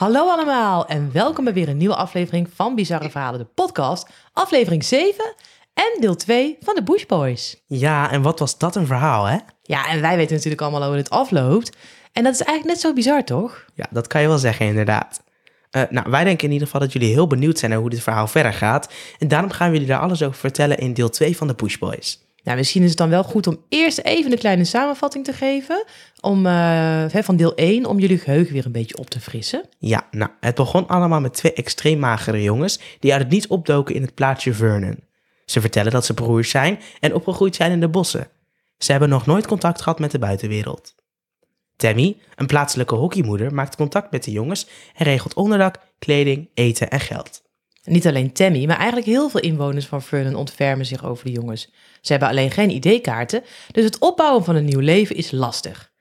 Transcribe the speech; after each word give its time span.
Hallo 0.00 0.28
allemaal 0.28 0.86
en 0.86 1.12
welkom 1.12 1.44
bij 1.44 1.52
weer 1.52 1.68
een 1.68 1.76
nieuwe 1.76 1.94
aflevering 1.94 2.48
van 2.54 2.74
Bizarre 2.74 3.10
Verhalen, 3.10 3.38
de 3.38 3.46
podcast. 3.54 4.08
Aflevering 4.32 4.84
7 4.84 5.34
en 5.74 6.00
deel 6.00 6.16
2 6.16 6.56
van 6.60 6.74
de 6.74 6.82
Bush 6.82 7.04
Boys. 7.04 7.62
Ja, 7.66 8.10
en 8.10 8.22
wat 8.22 8.38
was 8.38 8.58
dat 8.58 8.76
een 8.76 8.86
verhaal, 8.86 9.24
hè? 9.24 9.38
Ja, 9.62 9.88
en 9.88 10.00
wij 10.00 10.16
weten 10.16 10.34
natuurlijk 10.34 10.62
allemaal 10.62 10.88
hoe 10.88 10.96
het 10.96 11.10
afloopt. 11.10 11.76
En 12.12 12.24
dat 12.24 12.32
is 12.32 12.42
eigenlijk 12.42 12.76
net 12.76 12.80
zo 12.80 12.92
bizar, 12.92 13.24
toch? 13.24 13.64
Ja, 13.74 13.86
dat 13.90 14.06
kan 14.06 14.20
je 14.20 14.28
wel 14.28 14.38
zeggen, 14.38 14.66
inderdaad. 14.66 15.22
Uh, 15.70 15.82
nou, 15.90 16.10
wij 16.10 16.24
denken 16.24 16.46
in 16.46 16.52
ieder 16.52 16.66
geval 16.66 16.82
dat 16.82 16.92
jullie 16.92 17.12
heel 17.12 17.26
benieuwd 17.26 17.58
zijn 17.58 17.70
naar 17.70 17.80
hoe 17.80 17.90
dit 17.90 18.02
verhaal 18.02 18.26
verder 18.26 18.52
gaat. 18.52 18.92
En 19.18 19.28
daarom 19.28 19.50
gaan 19.50 19.66
we 19.68 19.72
jullie 19.72 19.88
daar 19.88 20.00
alles 20.00 20.22
over 20.22 20.38
vertellen 20.38 20.78
in 20.78 20.94
deel 20.94 21.10
2 21.10 21.36
van 21.36 21.46
de 21.46 21.54
Push 21.54 21.76
Boys. 21.76 22.29
Nou, 22.44 22.56
misschien 22.56 22.82
is 22.82 22.88
het 22.88 22.98
dan 22.98 23.08
wel 23.08 23.24
goed 23.24 23.46
om 23.46 23.64
eerst 23.68 23.98
even 23.98 24.32
een 24.32 24.38
kleine 24.38 24.64
samenvatting 24.64 25.24
te 25.24 25.32
geven 25.32 25.84
om, 26.20 26.46
uh, 26.46 27.04
van 27.08 27.36
deel 27.36 27.54
1, 27.54 27.86
om 27.86 27.98
jullie 27.98 28.18
geheugen 28.18 28.52
weer 28.52 28.66
een 28.66 28.72
beetje 28.72 28.96
op 28.96 29.10
te 29.10 29.20
frissen. 29.20 29.64
Ja, 29.78 30.06
nou, 30.10 30.30
het 30.40 30.54
begon 30.54 30.86
allemaal 30.86 31.20
met 31.20 31.34
twee 31.34 31.52
extreem 31.52 31.98
magere 31.98 32.42
jongens 32.42 32.80
die 32.98 33.12
uit 33.12 33.22
het 33.22 33.30
niets 33.30 33.46
opdoken 33.46 33.94
in 33.94 34.02
het 34.02 34.14
plaatsje 34.14 34.54
Vernon. 34.54 34.98
Ze 35.44 35.60
vertellen 35.60 35.92
dat 35.92 36.04
ze 36.04 36.14
broers 36.14 36.50
zijn 36.50 36.78
en 37.00 37.14
opgegroeid 37.14 37.56
zijn 37.56 37.72
in 37.72 37.80
de 37.80 37.88
bossen. 37.88 38.28
Ze 38.78 38.90
hebben 38.90 39.08
nog 39.08 39.26
nooit 39.26 39.46
contact 39.46 39.82
gehad 39.82 39.98
met 39.98 40.10
de 40.10 40.18
buitenwereld. 40.18 40.94
Tammy, 41.76 42.16
een 42.34 42.46
plaatselijke 42.46 42.94
hockeymoeder, 42.94 43.54
maakt 43.54 43.76
contact 43.76 44.10
met 44.10 44.24
de 44.24 44.30
jongens 44.30 44.66
en 44.94 45.04
regelt 45.04 45.34
onderdak, 45.34 45.76
kleding, 45.98 46.48
eten 46.54 46.90
en 46.90 47.00
geld. 47.00 47.42
Niet 47.84 48.06
alleen 48.06 48.32
Tammy, 48.32 48.66
maar 48.66 48.76
eigenlijk 48.76 49.06
heel 49.06 49.28
veel 49.28 49.40
inwoners 49.40 49.86
van 49.86 50.02
Vernon 50.02 50.34
ontfermen 50.34 50.86
zich 50.86 51.04
over 51.04 51.24
de 51.24 51.32
jongens. 51.32 51.72
Ze 52.00 52.12
hebben 52.12 52.28
alleen 52.28 52.50
geen 52.50 52.70
ID-kaarten, 52.70 53.42
dus 53.72 53.84
het 53.84 53.98
opbouwen 53.98 54.44
van 54.44 54.56
een 54.56 54.64
nieuw 54.64 54.80
leven 54.80 55.16
is 55.16 55.30
lastig. 55.30 55.92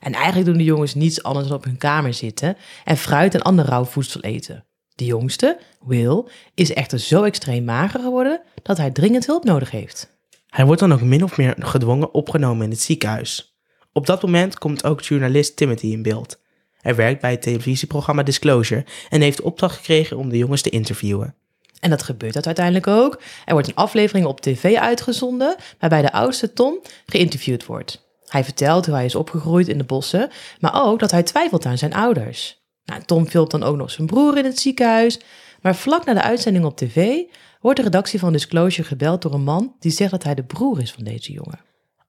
En 0.00 0.12
eigenlijk 0.12 0.46
doen 0.46 0.56
de 0.56 0.64
jongens 0.64 0.94
niets 0.94 1.22
anders 1.22 1.48
dan 1.48 1.56
op 1.56 1.64
hun 1.64 1.76
kamer 1.76 2.14
zitten 2.14 2.56
en 2.84 2.96
fruit 2.96 3.34
en 3.34 3.42
ander 3.42 3.64
rauw 3.64 3.84
voedsel 3.84 4.20
eten. 4.20 4.64
De 4.94 5.04
jongste, 5.04 5.58
Will, 5.86 6.24
is 6.54 6.72
echter 6.72 6.98
zo 6.98 7.22
extreem 7.22 7.64
mager 7.64 8.00
geworden 8.00 8.42
dat 8.62 8.76
hij 8.76 8.90
dringend 8.90 9.26
hulp 9.26 9.44
nodig 9.44 9.70
heeft. 9.70 10.18
Hij 10.46 10.64
wordt 10.64 10.80
dan 10.80 10.92
ook 10.92 11.00
min 11.00 11.24
of 11.24 11.36
meer 11.36 11.54
gedwongen 11.58 12.14
opgenomen 12.14 12.64
in 12.64 12.70
het 12.70 12.80
ziekenhuis. 12.80 13.58
Op 13.92 14.06
dat 14.06 14.22
moment 14.22 14.58
komt 14.58 14.84
ook 14.84 15.00
journalist 15.00 15.56
Timothy 15.56 15.86
in 15.86 16.02
beeld. 16.02 16.40
Hij 16.86 16.94
werkt 16.94 17.20
bij 17.20 17.30
het 17.30 17.42
televisieprogramma 17.42 18.22
Disclosure 18.22 18.84
en 19.08 19.20
heeft 19.20 19.40
opdracht 19.40 19.76
gekregen 19.76 20.16
om 20.16 20.28
de 20.28 20.38
jongens 20.38 20.62
te 20.62 20.70
interviewen. 20.70 21.34
En 21.80 21.90
dat 21.90 22.02
gebeurt 22.02 22.34
dat 22.34 22.46
uiteindelijk 22.46 22.86
ook. 22.86 23.20
Er 23.44 23.52
wordt 23.52 23.68
een 23.68 23.74
aflevering 23.74 24.26
op 24.26 24.40
tv 24.40 24.74
uitgezonden 24.76 25.56
waarbij 25.78 26.02
de 26.02 26.12
oudste 26.12 26.52
Tom 26.52 26.80
geïnterviewd 27.06 27.66
wordt. 27.66 28.08
Hij 28.26 28.44
vertelt 28.44 28.86
hoe 28.86 28.94
hij 28.94 29.04
is 29.04 29.14
opgegroeid 29.14 29.68
in 29.68 29.78
de 29.78 29.84
bossen, 29.84 30.30
maar 30.60 30.84
ook 30.84 30.98
dat 30.98 31.10
hij 31.10 31.22
twijfelt 31.22 31.66
aan 31.66 31.78
zijn 31.78 31.94
ouders. 31.94 32.62
Nou, 32.84 33.02
Tom 33.02 33.26
filmt 33.26 33.50
dan 33.50 33.62
ook 33.62 33.76
nog 33.76 33.90
zijn 33.90 34.06
broer 34.06 34.38
in 34.38 34.44
het 34.44 34.58
ziekenhuis, 34.58 35.20
maar 35.62 35.76
vlak 35.76 36.04
na 36.04 36.14
de 36.14 36.22
uitzending 36.22 36.64
op 36.64 36.76
tv 36.76 37.22
wordt 37.60 37.78
de 37.78 37.84
redactie 37.84 38.18
van 38.18 38.32
Disclosure 38.32 38.88
gebeld 38.88 39.22
door 39.22 39.34
een 39.34 39.44
man 39.44 39.74
die 39.80 39.92
zegt 39.92 40.10
dat 40.10 40.22
hij 40.22 40.34
de 40.34 40.44
broer 40.44 40.80
is 40.80 40.92
van 40.92 41.04
deze 41.04 41.32
jongen. 41.32 41.60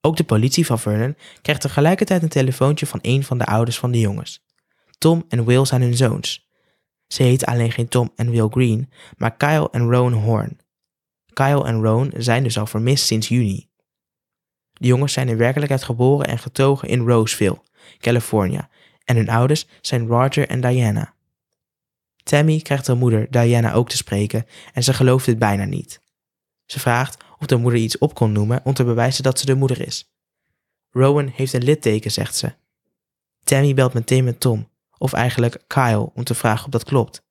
Ook 0.02 0.18
de 0.18 0.24
politie 0.24 0.66
van 0.66 0.80
Vernon 0.80 1.16
krijgt 1.42 1.62
tegelijkertijd 1.62 2.24
een 2.24 2.30
telefoontje 2.30 2.86
van 2.86 3.00
een 3.02 3.24
van 3.24 3.38
de 3.38 3.46
ouders 3.46 3.78
van 3.78 3.92
de 3.92 4.00
jongens. 4.00 4.46
Tom 4.98 5.26
en 5.30 5.46
Will 5.46 5.66
zijn 5.66 5.82
hun 5.82 5.96
zoons. 5.96 6.48
Ze 7.08 7.24
heten 7.24 7.48
alleen 7.48 7.72
geen 7.72 7.88
Tom 7.88 8.12
en 8.16 8.30
Will 8.30 8.48
Green, 8.48 8.92
maar 9.18 9.36
Kyle 9.36 9.70
en 9.72 9.92
Rowan 9.92 10.14
Horn. 10.14 10.60
Kyle 11.34 11.66
en 11.66 11.82
Rowan 11.82 12.12
zijn 12.18 12.44
dus 12.44 12.58
al 12.58 12.66
vermist 12.66 13.06
sinds 13.06 13.28
juni. 13.28 13.70
De 14.74 14.88
jongens 14.88 15.14
zijn 15.14 15.30
in 15.30 15.38
werkelijkheid 15.38 15.84
geboren 15.84 16.28
en 16.28 16.40
getogen 16.40 16.88
in 16.88 17.08
Roseville, 17.08 17.62
California, 18.00 18.70
en 19.04 19.16
hun 19.16 19.30
ouders 19.30 19.68
zijn 19.82 20.08
Roger 20.08 20.48
en 20.48 20.62
Diana. 20.62 21.14
Tammy 22.24 22.60
krijgt 22.60 22.88
haar 22.88 22.98
moeder 22.98 23.32
Diana 23.32 23.74
ook 23.74 23.90
te 23.90 23.98
spreken 23.98 24.46
en 24.74 24.84
ze 24.84 24.94
gelooft 24.94 25.26
dit 25.26 25.40
bijna 25.40 25.66
niet. 25.66 26.02
Ze 26.66 26.80
vraagt 26.80 27.24
of 27.40 27.46
de 27.46 27.56
moeder 27.56 27.80
iets 27.80 27.98
op 27.98 28.14
kon 28.14 28.32
noemen 28.32 28.62
om 28.64 28.74
te 28.74 28.84
bewijzen 28.84 29.24
dat 29.24 29.40
ze 29.40 29.46
de 29.46 29.56
moeder 29.56 29.82
is. 29.82 30.12
Rowan 30.90 31.28
heeft 31.28 31.54
een 31.54 31.64
litteken, 31.64 32.12
zegt 32.12 32.36
ze. 32.36 32.54
Tammy 33.44 33.74
belt 33.74 33.94
meteen 33.94 34.24
met 34.24 34.40
Tom, 34.40 34.70
of 34.98 35.14
eigenlijk 35.14 35.58
Kyle, 35.68 36.10
om 36.14 36.24
te 36.24 36.36
vragen 36.36 36.66
of 36.66 36.72
dat 36.72 36.84
klopt. 36.84 37.22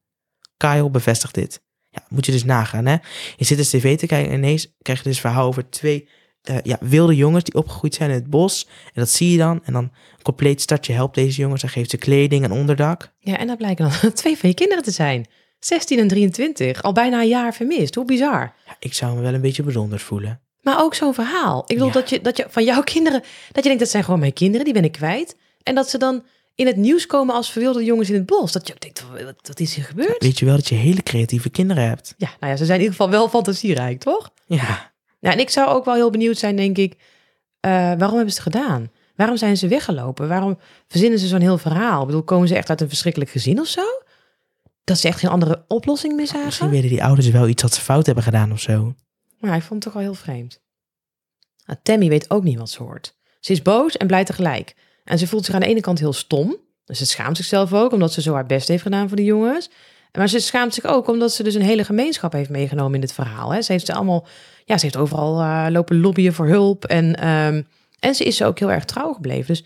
Kyle 0.57 0.91
bevestigt 0.91 1.35
dit. 1.35 1.63
Ja, 1.91 2.03
moet 2.09 2.27
je 2.27 2.33
dus 2.33 2.45
nagaan, 2.45 2.87
hè? 2.87 2.97
Je 3.37 3.45
zit 3.45 3.59
eens 3.59 3.71
tv 3.71 3.99
te 3.99 4.07
kijken 4.07 4.33
en 4.33 4.39
ineens 4.39 4.75
krijg 4.83 5.03
je 5.03 5.09
dus 5.09 5.21
verhaal 5.21 5.47
over 5.47 5.71
twee 5.71 6.09
uh, 6.51 6.57
ja, 6.63 6.77
wilde 6.81 7.17
jongens 7.17 7.45
die 7.45 7.55
opgegroeid 7.55 7.95
zijn 7.95 8.11
in 8.11 8.17
het 8.17 8.31
bos. 8.31 8.69
En 8.85 8.93
dat 8.95 9.09
zie 9.09 9.31
je 9.31 9.39
dan. 9.39 9.61
En 9.65 9.73
dan 9.73 9.83
een 9.83 10.23
compleet 10.23 10.61
stadje 10.61 10.93
helpt 10.93 11.15
deze 11.15 11.41
jongens 11.41 11.63
en 11.63 11.69
geeft 11.69 11.91
ze 11.91 11.97
kleding 11.97 12.45
en 12.45 12.53
onderdak. 12.53 13.13
Ja, 13.19 13.39
en 13.39 13.47
dat 13.47 13.57
blijken 13.57 13.91
dan 14.01 14.13
twee 14.13 14.39
van 14.39 14.49
je 14.49 14.55
kinderen 14.55 14.85
te 14.85 14.91
zijn. 14.91 15.27
16 15.59 15.99
en 15.99 16.09
23, 16.09 16.83
al 16.83 16.93
bijna 16.93 17.21
een 17.21 17.29
jaar 17.29 17.55
vermist. 17.55 17.95
Hoe 17.95 18.05
bizar. 18.05 18.55
Ja, 18.67 18.77
ik 18.79 18.95
zou 18.95 19.17
me 19.17 19.23
wel 19.23 19.35
een 19.35 19.41
beetje 19.41 19.63
bijzonder 19.63 19.99
voelen. 19.99 20.41
Maar 20.63 20.83
ook 20.83 20.95
zo'n 20.95 21.15
verhaal. 21.15 21.63
Ik 21.67 21.77
bedoel 21.77 21.93
dat, 21.93 22.11
je, 22.11 22.21
dat 22.21 22.37
je 22.37 22.47
van 22.49 22.65
jouw 22.65 22.83
kinderen, 22.83 23.21
dat 23.21 23.63
je 23.63 23.63
denkt 23.63 23.79
dat 23.79 23.89
zijn 23.89 24.05
gewoon 24.05 24.21
mijn 24.21 24.33
kinderen, 24.33 24.65
die 24.65 24.75
ben 24.75 24.85
ik 24.85 24.93
kwijt. 24.93 25.37
En 25.63 25.75
dat 25.75 25.91
ze 25.91 25.99
dan 25.99 26.25
in 26.57 26.67
het 26.67 26.77
nieuws 26.77 27.07
komen 27.07 27.35
als 27.35 27.53
verwilde 27.53 27.85
jongens 27.85 28.09
in 28.09 28.15
het 28.15 28.27
bos. 28.27 28.53
Dat 28.53 28.67
je 28.67 28.73
ook 28.73 28.81
denkt, 28.81 29.05
wat, 29.11 29.35
wat 29.43 29.61
is 29.61 29.75
hier 29.75 29.85
gebeurd? 29.85 30.23
weet 30.23 30.39
je 30.39 30.45
wel 30.45 30.57
dat 30.57 30.69
je 30.69 30.75
hele 30.75 31.03
creatieve 31.03 31.51
kinderen 31.51 31.89
hebt? 31.89 32.15
Ja, 32.17 32.31
nou 32.41 32.53
ja, 32.53 32.59
ze 32.59 32.65
zijn 32.65 32.79
in 32.79 32.85
ieder 32.85 32.97
geval 32.97 33.11
wel 33.19 33.29
fantasierijk, 33.29 34.01
toch? 34.01 34.31
Ja. 34.47 34.93
Nou, 35.21 35.35
en 35.35 35.41
ik 35.41 35.51
zou 35.51 35.69
ook 35.69 35.85
wel 35.85 35.95
heel 35.95 36.11
benieuwd 36.11 36.39
zijn, 36.39 36.57
denk 36.57 36.79
ik, 36.79 36.93
uh, 36.93 37.01
waarom 37.71 38.17
hebben 38.17 38.33
ze 38.35 38.41
het 38.43 38.53
gedaan? 38.53 38.91
Waarom 39.17 39.37
zijn 39.37 39.57
ze 39.57 39.69
weggelopen? 39.69 40.29
Waarom 40.29 40.59
verzinnen 40.89 41.19
ze 41.19 41.27
zo'n 41.27 41.41
heel 41.41 41.59
verhaal? 41.59 42.01
Ik 42.01 42.07
bedoel, 42.07 42.23
komen 42.23 42.49
ze 42.49 42.57
echt 42.57 42.71
uit 42.71 42.81
een 42.81 42.89
verschrikkelijk 42.89 43.31
gezin 43.31 43.61
of 43.61 43.67
zo? 43.67 43.85
Dat 44.85 44.99
ze 44.99 45.09
echt 45.09 45.19
geen 45.19 45.31
andere 45.31 45.65
oplossing 45.69 46.17
meer 46.17 46.27
zagen? 46.27 46.45
Misschien 46.45 46.71
weten 46.71 46.89
die 46.89 47.05
ouders 47.05 47.29
wel 47.29 47.49
iets 47.49 47.63
dat 47.63 47.75
ze 47.75 47.81
fout 47.81 48.07
hebben 48.07 48.25
gedaan 48.25 48.53
of 48.53 48.61
zo. 48.61 48.95
Maar 49.39 49.57
ik 49.57 49.63
vond 49.63 49.85
het 49.85 49.93
toch 49.93 49.93
wel 49.93 50.03
heel 50.03 50.23
vreemd. 50.23 50.61
Nou, 51.67 51.79
Tammy 51.83 52.09
weet 52.09 52.31
ook 52.31 52.43
niet 52.43 52.59
wat 52.59 52.71
ze 52.71 52.83
hoort. 52.83 53.17
Ze 53.41 53.53
is 53.53 53.63
boos 53.63 53.97
en 53.97 54.07
blij 54.07 54.25
tegelijk. 54.25 54.75
En 55.07 55.19
ze 55.19 55.27
voelt 55.27 55.45
zich 55.45 55.55
aan 55.55 55.61
de 55.61 55.67
ene 55.67 55.81
kant 55.81 55.99
heel 55.99 56.13
stom. 56.13 56.57
Dus 56.85 56.99
ze 56.99 57.07
schaamt 57.07 57.37
zichzelf 57.37 57.73
ook 57.73 57.93
omdat 57.93 58.13
ze 58.13 58.23
zo 58.23 58.35
haar 58.35 58.47
best 58.47 58.69
heeft 58.69 58.83
gedaan 58.83 59.09
voor 59.09 59.17
de 59.17 59.25
jongens. 59.25 59.71
Maar 60.13 60.29
ze 60.29 60.39
schaamt 60.39 60.75
zich 60.75 60.85
ook 60.85 61.09
omdat 61.09 61.33
ze 61.33 61.43
dus 61.43 61.55
een 61.55 61.63
hele 61.63 61.85
gemeenschap 61.85 62.33
heeft 62.33 62.51
meegenomen 62.51 62.95
in 62.95 63.01
dit 63.01 63.13
verhaal. 63.13 63.53
Hè. 63.53 63.63
Ze 63.63 63.73
heeft 63.73 63.87
ze 63.87 63.95
allemaal, 63.95 64.27
ja, 64.65 64.79
ze 64.79 64.85
heeft 64.85 64.97
overal 64.97 65.41
uh, 65.41 65.67
lopen 65.69 66.01
lobbyen 66.01 66.35
voor 66.35 66.47
hulp. 66.47 66.85
En, 66.85 67.29
um, 67.29 67.67
en 68.01 68.15
ze 68.15 68.25
is 68.25 68.43
ook 68.43 68.59
heel 68.59 68.71
erg 68.71 68.85
trouw 68.85 69.13
gebleven. 69.13 69.47
Dus 69.47 69.65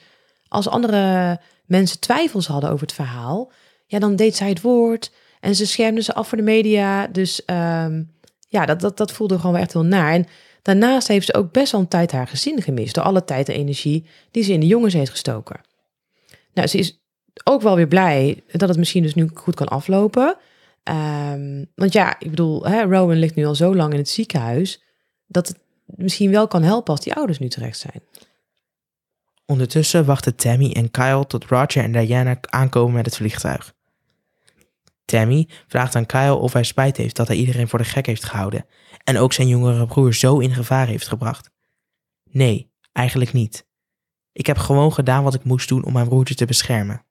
als 0.49 0.69
andere 0.69 1.41
mensen 1.67 2.01
twijfels 2.01 2.47
hadden 2.47 2.71
over 2.71 2.87
het 2.87 2.95
verhaal, 2.95 3.53
ja, 3.87 3.99
dan 3.99 4.17
deed 4.17 4.37
zij 4.37 4.49
het 4.49 4.61
woord. 4.61 5.11
En 5.41 5.55
ze 5.55 5.67
schermde 5.67 6.03
ze 6.03 6.15
af 6.15 6.29
voor 6.29 6.39
de 6.39 6.45
media. 6.45 7.07
Dus 7.07 7.43
um, 7.47 8.13
ja, 8.49 8.67
dat, 8.67 8.81
dat, 8.81 8.97
dat 8.97 9.13
voelde 9.13 9.39
gewoon 9.39 9.57
echt 9.57 9.73
heel 9.73 9.85
naar. 9.85 10.13
En 10.13 10.27
daarnaast 10.63 11.09
heeft 11.09 11.27
ze 11.27 11.35
ook 11.35 11.53
best 11.53 11.73
wel 11.73 11.81
een 11.81 11.89
tijd 11.89 12.13
haar 12.13 12.27
gezin 12.27 12.63
gemist. 12.63 12.95
Door 12.95 13.05
alle 13.05 13.25
tijd 13.25 13.49
en 13.49 13.55
energie 13.55 14.07
die 14.31 14.43
ze 14.43 14.53
in 14.53 14.61
de 14.61 14.67
jongens 14.67 14.95
heeft 14.95 15.11
gestoken. 15.11 15.61
Nou, 16.55 16.69
ze 16.69 16.79
is 16.79 17.01
ook 17.45 17.63
wel 17.63 17.77
weer 17.77 17.89
blij 17.89 18.43
dat 18.53 18.69
het 18.69 18.79
misschien 18.79 19.03
dus 19.03 19.15
nu 19.15 19.31
goed 19.35 19.55
kan 19.55 19.69
aflopen. 19.69 20.37
Um, 20.85 21.67
want 21.75 21.93
ja, 21.93 22.17
ik 22.19 22.31
bedoel, 22.31 22.67
hè, 22.67 22.83
Rowan 22.83 23.19
ligt 23.19 23.35
nu 23.35 23.45
al 23.45 23.55
zo 23.55 23.75
lang 23.75 23.93
in 23.93 23.99
het 23.99 24.09
ziekenhuis. 24.09 24.83
Dat 25.27 25.49
het 25.49 25.59
misschien 25.85 26.31
wel 26.31 26.49
kan 26.49 26.63
helpen 26.63 26.93
als 26.95 27.05
die 27.05 27.15
ouders 27.15 27.39
nu 27.39 27.49
terecht 27.49 27.79
zijn. 27.79 28.03
Ondertussen 29.47 30.05
wachten 30.05 30.37
Tammy 30.37 30.73
en 30.73 30.91
Kyle 30.91 31.27
tot 31.27 31.45
Roger 31.45 31.83
en 31.83 31.93
Diana 31.93 32.39
aankomen 32.41 32.95
met 32.95 33.07
het 33.07 33.17
vliegtuig. 33.17 33.75
Tammy 35.11 35.49
vraagt 35.67 35.97
aan 35.97 36.07
Kyle 36.07 36.35
of 36.35 36.53
hij 36.53 36.63
spijt 36.63 36.97
heeft 36.97 37.17
dat 37.17 37.29
hij 37.29 37.37
iedereen 37.37 37.69
voor 37.69 37.79
de 37.79 37.85
gek 37.85 38.07
heeft 38.07 38.25
gehouden 38.25 38.67
en 39.05 39.19
ook 39.19 39.33
zijn 39.33 39.49
jongere 39.49 39.87
broer 39.87 40.15
zo 40.15 40.39
in 40.39 40.55
gevaar 40.55 40.87
heeft 40.87 41.09
gebracht. 41.09 41.51
Nee, 42.25 42.73
eigenlijk 42.93 43.33
niet. 43.33 43.67
Ik 44.33 44.47
heb 44.47 44.59
gewoon 44.59 44.93
gedaan 44.93 45.23
wat 45.23 45.35
ik 45.35 45.45
moest 45.45 45.69
doen 45.69 45.85
om 45.85 45.93
mijn 45.93 46.09
broertje 46.09 46.35
te 46.35 46.45
beschermen. 46.45 47.05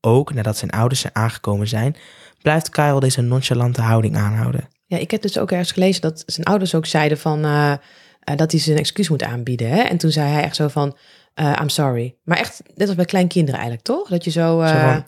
Ook 0.00 0.34
nadat 0.34 0.56
zijn 0.56 0.70
ouders 0.70 1.04
er 1.04 1.10
aangekomen 1.12 1.68
zijn, 1.68 1.96
blijft 2.42 2.68
Kyle 2.68 3.00
deze 3.00 3.20
nonchalante 3.20 3.80
houding 3.80 4.16
aanhouden. 4.16 4.68
Ja, 4.86 4.98
ik 4.98 5.10
heb 5.10 5.22
dus 5.22 5.38
ook 5.38 5.50
ergens 5.50 5.72
gelezen 5.72 6.02
dat 6.02 6.22
zijn 6.26 6.46
ouders 6.46 6.74
ook 6.74 6.86
zeiden 6.86 7.18
van 7.18 7.44
uh, 7.44 7.72
uh, 7.72 8.36
dat 8.36 8.50
hij 8.52 8.60
zijn 8.60 8.78
excuus 8.78 9.08
moet 9.08 9.22
aanbieden. 9.22 9.68
Hè? 9.68 9.80
En 9.80 9.98
toen 9.98 10.10
zei 10.10 10.30
hij 10.30 10.42
echt 10.42 10.56
zo 10.56 10.68
van, 10.68 10.96
uh, 11.34 11.58
I'm 11.60 11.68
sorry. 11.68 12.16
Maar 12.24 12.38
echt, 12.38 12.62
net 12.74 12.86
als 12.86 12.96
bij 12.96 13.04
kleinkinderen 13.04 13.60
eigenlijk, 13.60 13.88
toch? 13.88 14.08
Dat 14.08 14.24
je 14.24 14.30
zo... 14.30 14.66
zo 14.66 14.78
van, 14.78 15.04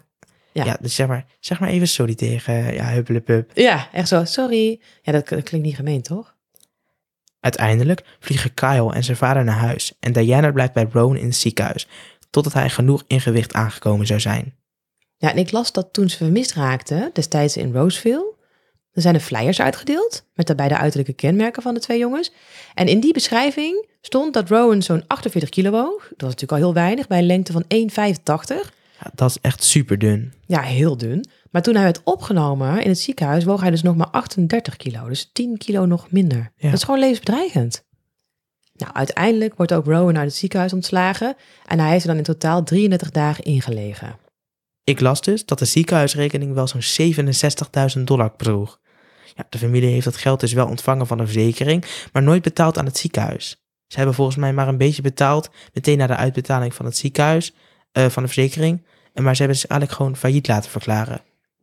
ja. 0.55 0.65
ja, 0.65 0.77
dus 0.81 0.95
zeg 0.95 1.07
maar, 1.07 1.27
zeg 1.41 1.61
maar 1.61 1.69
even 1.69 1.89
sorry 1.89 2.15
tegen 2.15 2.75
ja, 2.75 2.91
huppelepup. 2.91 3.51
Ja, 3.55 3.89
echt 3.93 4.09
zo, 4.09 4.25
sorry. 4.25 4.81
Ja, 5.03 5.13
dat, 5.13 5.29
dat 5.29 5.43
klinkt 5.43 5.67
niet 5.67 5.77
gemeen, 5.77 6.03
toch? 6.03 6.35
Uiteindelijk 7.41 8.05
vliegen 8.21 8.55
Kyle 8.55 8.95
en 8.95 9.05
zijn 9.05 9.17
vader 9.17 9.45
naar 9.45 9.59
huis 9.59 9.97
en 10.01 10.13
Diana 10.13 10.53
blijft 10.53 10.73
bij 10.73 10.89
Rowan 10.93 11.17
in 11.17 11.27
het 11.27 11.37
ziekenhuis, 11.37 11.89
totdat 12.31 12.53
hij 12.53 12.71
genoeg 12.71 13.05
in 13.07 13.21
gewicht 13.21 13.53
aangekomen 13.53 14.07
zou 14.07 14.21
zijn. 14.21 14.55
Ja, 15.17 15.31
en 15.31 15.39
ik 15.39 15.53
las 15.53 15.73
dat 15.73 15.93
toen 15.93 16.09
ze 16.09 16.17
vermist 16.17 16.53
raakten, 16.53 17.11
destijds 17.13 17.57
in 17.57 17.73
Roseville, 17.73 18.35
er 18.93 19.03
zijn 19.03 19.15
er 19.15 19.21
flyers 19.21 19.61
uitgedeeld 19.61 20.25
met 20.35 20.47
daarbij 20.47 20.69
de 20.69 20.77
uiterlijke 20.77 21.13
kenmerken 21.13 21.63
van 21.63 21.75
de 21.75 21.81
twee 21.81 21.99
jongens. 21.99 22.33
En 22.75 22.87
in 22.87 23.01
die 23.01 23.13
beschrijving 23.13 23.87
stond 24.01 24.35
dat 24.35 24.49
Rowan 24.49 24.83
zo'n 24.83 25.05
48 25.07 25.49
kilo 25.49 25.71
woog. 25.71 26.01
Dat 26.01 26.21
was 26.21 26.31
natuurlijk 26.31 26.53
al 26.53 26.59
heel 26.59 26.75
weinig 26.75 27.07
bij 27.07 27.19
een 27.19 27.27
lengte 27.27 27.53
van 27.53 27.65
1,85. 28.65 28.73
Dat 29.15 29.31
is 29.31 29.39
echt 29.41 29.63
super 29.63 29.99
dun. 29.99 30.33
Ja, 30.47 30.61
heel 30.61 30.97
dun. 30.97 31.29
Maar 31.51 31.63
toen 31.63 31.75
hij 31.75 31.83
werd 31.83 32.01
opgenomen 32.05 32.83
in 32.83 32.89
het 32.89 32.99
ziekenhuis, 32.99 33.45
woog 33.45 33.61
hij 33.61 33.71
dus 33.71 33.83
nog 33.83 33.97
maar 33.97 34.11
38 34.11 34.77
kilo. 34.77 35.09
Dus 35.09 35.31
10 35.33 35.59
kilo 35.59 35.87
nog 35.87 36.11
minder. 36.11 36.53
Ja. 36.57 36.69
Dat 36.69 36.79
is 36.79 36.85
gewoon 36.85 37.01
levensbedreigend. 37.01 37.85
Nou, 38.77 38.93
uiteindelijk 38.95 39.57
wordt 39.57 39.73
ook 39.73 39.85
Rowan 39.85 40.17
uit 40.17 40.27
het 40.27 40.37
ziekenhuis 40.37 40.73
ontslagen. 40.73 41.37
En 41.67 41.79
hij 41.79 41.91
heeft 41.91 42.03
er 42.03 42.09
dan 42.09 42.17
in 42.17 42.23
totaal 42.23 42.63
33 42.63 43.11
dagen 43.11 43.45
ingelegen. 43.45 44.17
Ik 44.85 45.01
las 45.01 45.21
dus 45.21 45.45
dat 45.45 45.59
de 45.59 45.65
ziekenhuisrekening 45.65 46.55
wel 46.55 46.67
zo'n 46.67 47.15
67.000 47.97 48.03
dollar 48.03 48.33
bedroeg. 48.37 48.81
Ja, 49.35 49.47
de 49.49 49.59
familie 49.59 49.91
heeft 49.91 50.05
dat 50.05 50.17
geld 50.17 50.41
dus 50.41 50.53
wel 50.53 50.67
ontvangen 50.67 51.07
van 51.07 51.19
een 51.19 51.27
verzekering, 51.27 51.85
maar 52.13 52.23
nooit 52.23 52.43
betaald 52.43 52.79
aan 52.79 52.85
het 52.85 52.99
ziekenhuis. 52.99 53.49
Ze 53.87 53.97
hebben 53.97 54.15
volgens 54.15 54.37
mij 54.37 54.53
maar 54.53 54.69
een 54.69 54.79
beetje 54.79 55.03
betaald, 55.03 55.51
meteen 55.73 55.99
na 55.99 56.07
de 56.07 56.17
uitbetaling 56.17 56.75
van 56.75 56.85
het 56.85 56.97
ziekenhuis, 56.97 57.55
eh, 57.93 58.07
van 58.07 58.23
de 58.23 58.29
verzekering. 58.29 58.87
En 59.15 59.23
maar 59.23 59.35
ze 59.37 59.43
hebben 59.43 59.59
zich 59.59 59.71
eigenlijk 59.71 60.01
gewoon 60.01 60.17
failliet 60.17 60.49
laten 60.49 60.71
verklaren. 60.71 61.21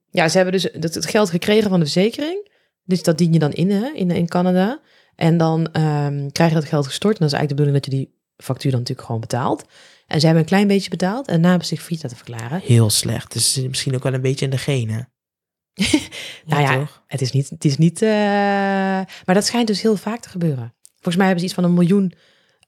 Ja, 0.10 0.30
ze 0.30 0.36
hebben 0.36 0.54
dus 0.54 0.72
dat, 0.74 0.94
het 0.94 1.06
geld 1.06 1.30
gekregen 1.30 1.70
van 1.70 1.80
de 1.80 1.86
verzekering. 1.86 2.50
Dus 2.84 3.04
dat 3.04 3.18
dien 3.18 3.34
je 3.34 3.40
dan 3.40 3.52
in, 3.52 3.72
hè, 3.72 3.92
in, 3.94 4.12
in 4.12 4.28
Canada. 4.28 4.80
En 5.16 5.38
dan 5.38 5.72
ehm, 5.72 6.30
krijg 6.32 6.50
je 6.50 6.56
dat 6.56 6.66
geld 6.66 6.88
gestort. 6.88 7.14
En 7.14 7.20
dat 7.20 7.34
is 7.34 7.38
eigenlijk 7.38 7.50
de 7.50 7.56
bedoeling 7.56 7.84
dat 7.84 7.94
je 7.94 8.00
die 8.00 8.20
factuur 8.38 8.72
dan 8.72 8.80
natuurlijk 8.80 9.08
gewoon 9.08 9.22
betaalt. 9.22 9.66
En 10.08 10.20
ze 10.20 10.26
hebben 10.26 10.44
een 10.44 10.50
klein 10.50 10.68
beetje 10.68 10.90
betaald. 10.90 11.28
En 11.28 11.34
daarna 11.34 11.50
hebben 11.50 11.68
ze 11.68 11.76
zich 11.76 11.84
failliet 11.84 12.04
laten 12.04 12.18
verklaren. 12.18 12.60
Heel 12.60 12.90
slecht. 12.90 13.34
Dus 13.34 13.62
misschien 13.68 13.96
ook 13.96 14.04
wel 14.04 14.14
een 14.14 14.22
beetje 14.22 14.46
in 14.46 14.52
de 14.52 14.58
genen. 14.58 15.10
Nou 16.46 16.62
ja? 16.62 16.88
Het 17.08 17.22
is 17.22 17.32
niet, 17.32 17.50
het 17.50 17.66
is 17.66 17.78
niet, 17.78 18.02
eh, 18.02 18.10
maar 19.26 19.36
dat 19.36 19.46
schijnt 19.46 19.68
dus 19.68 19.82
heel 19.82 19.96
vaak 19.96 20.20
te 20.20 20.30
gebeuren. 20.30 20.74
Volgens 20.92 21.16
mij 21.16 21.26
hebben 21.26 21.40
ze 21.40 21.46
iets 21.46 21.54
van 21.54 21.64
een 21.64 21.74
miljoen 21.74 22.14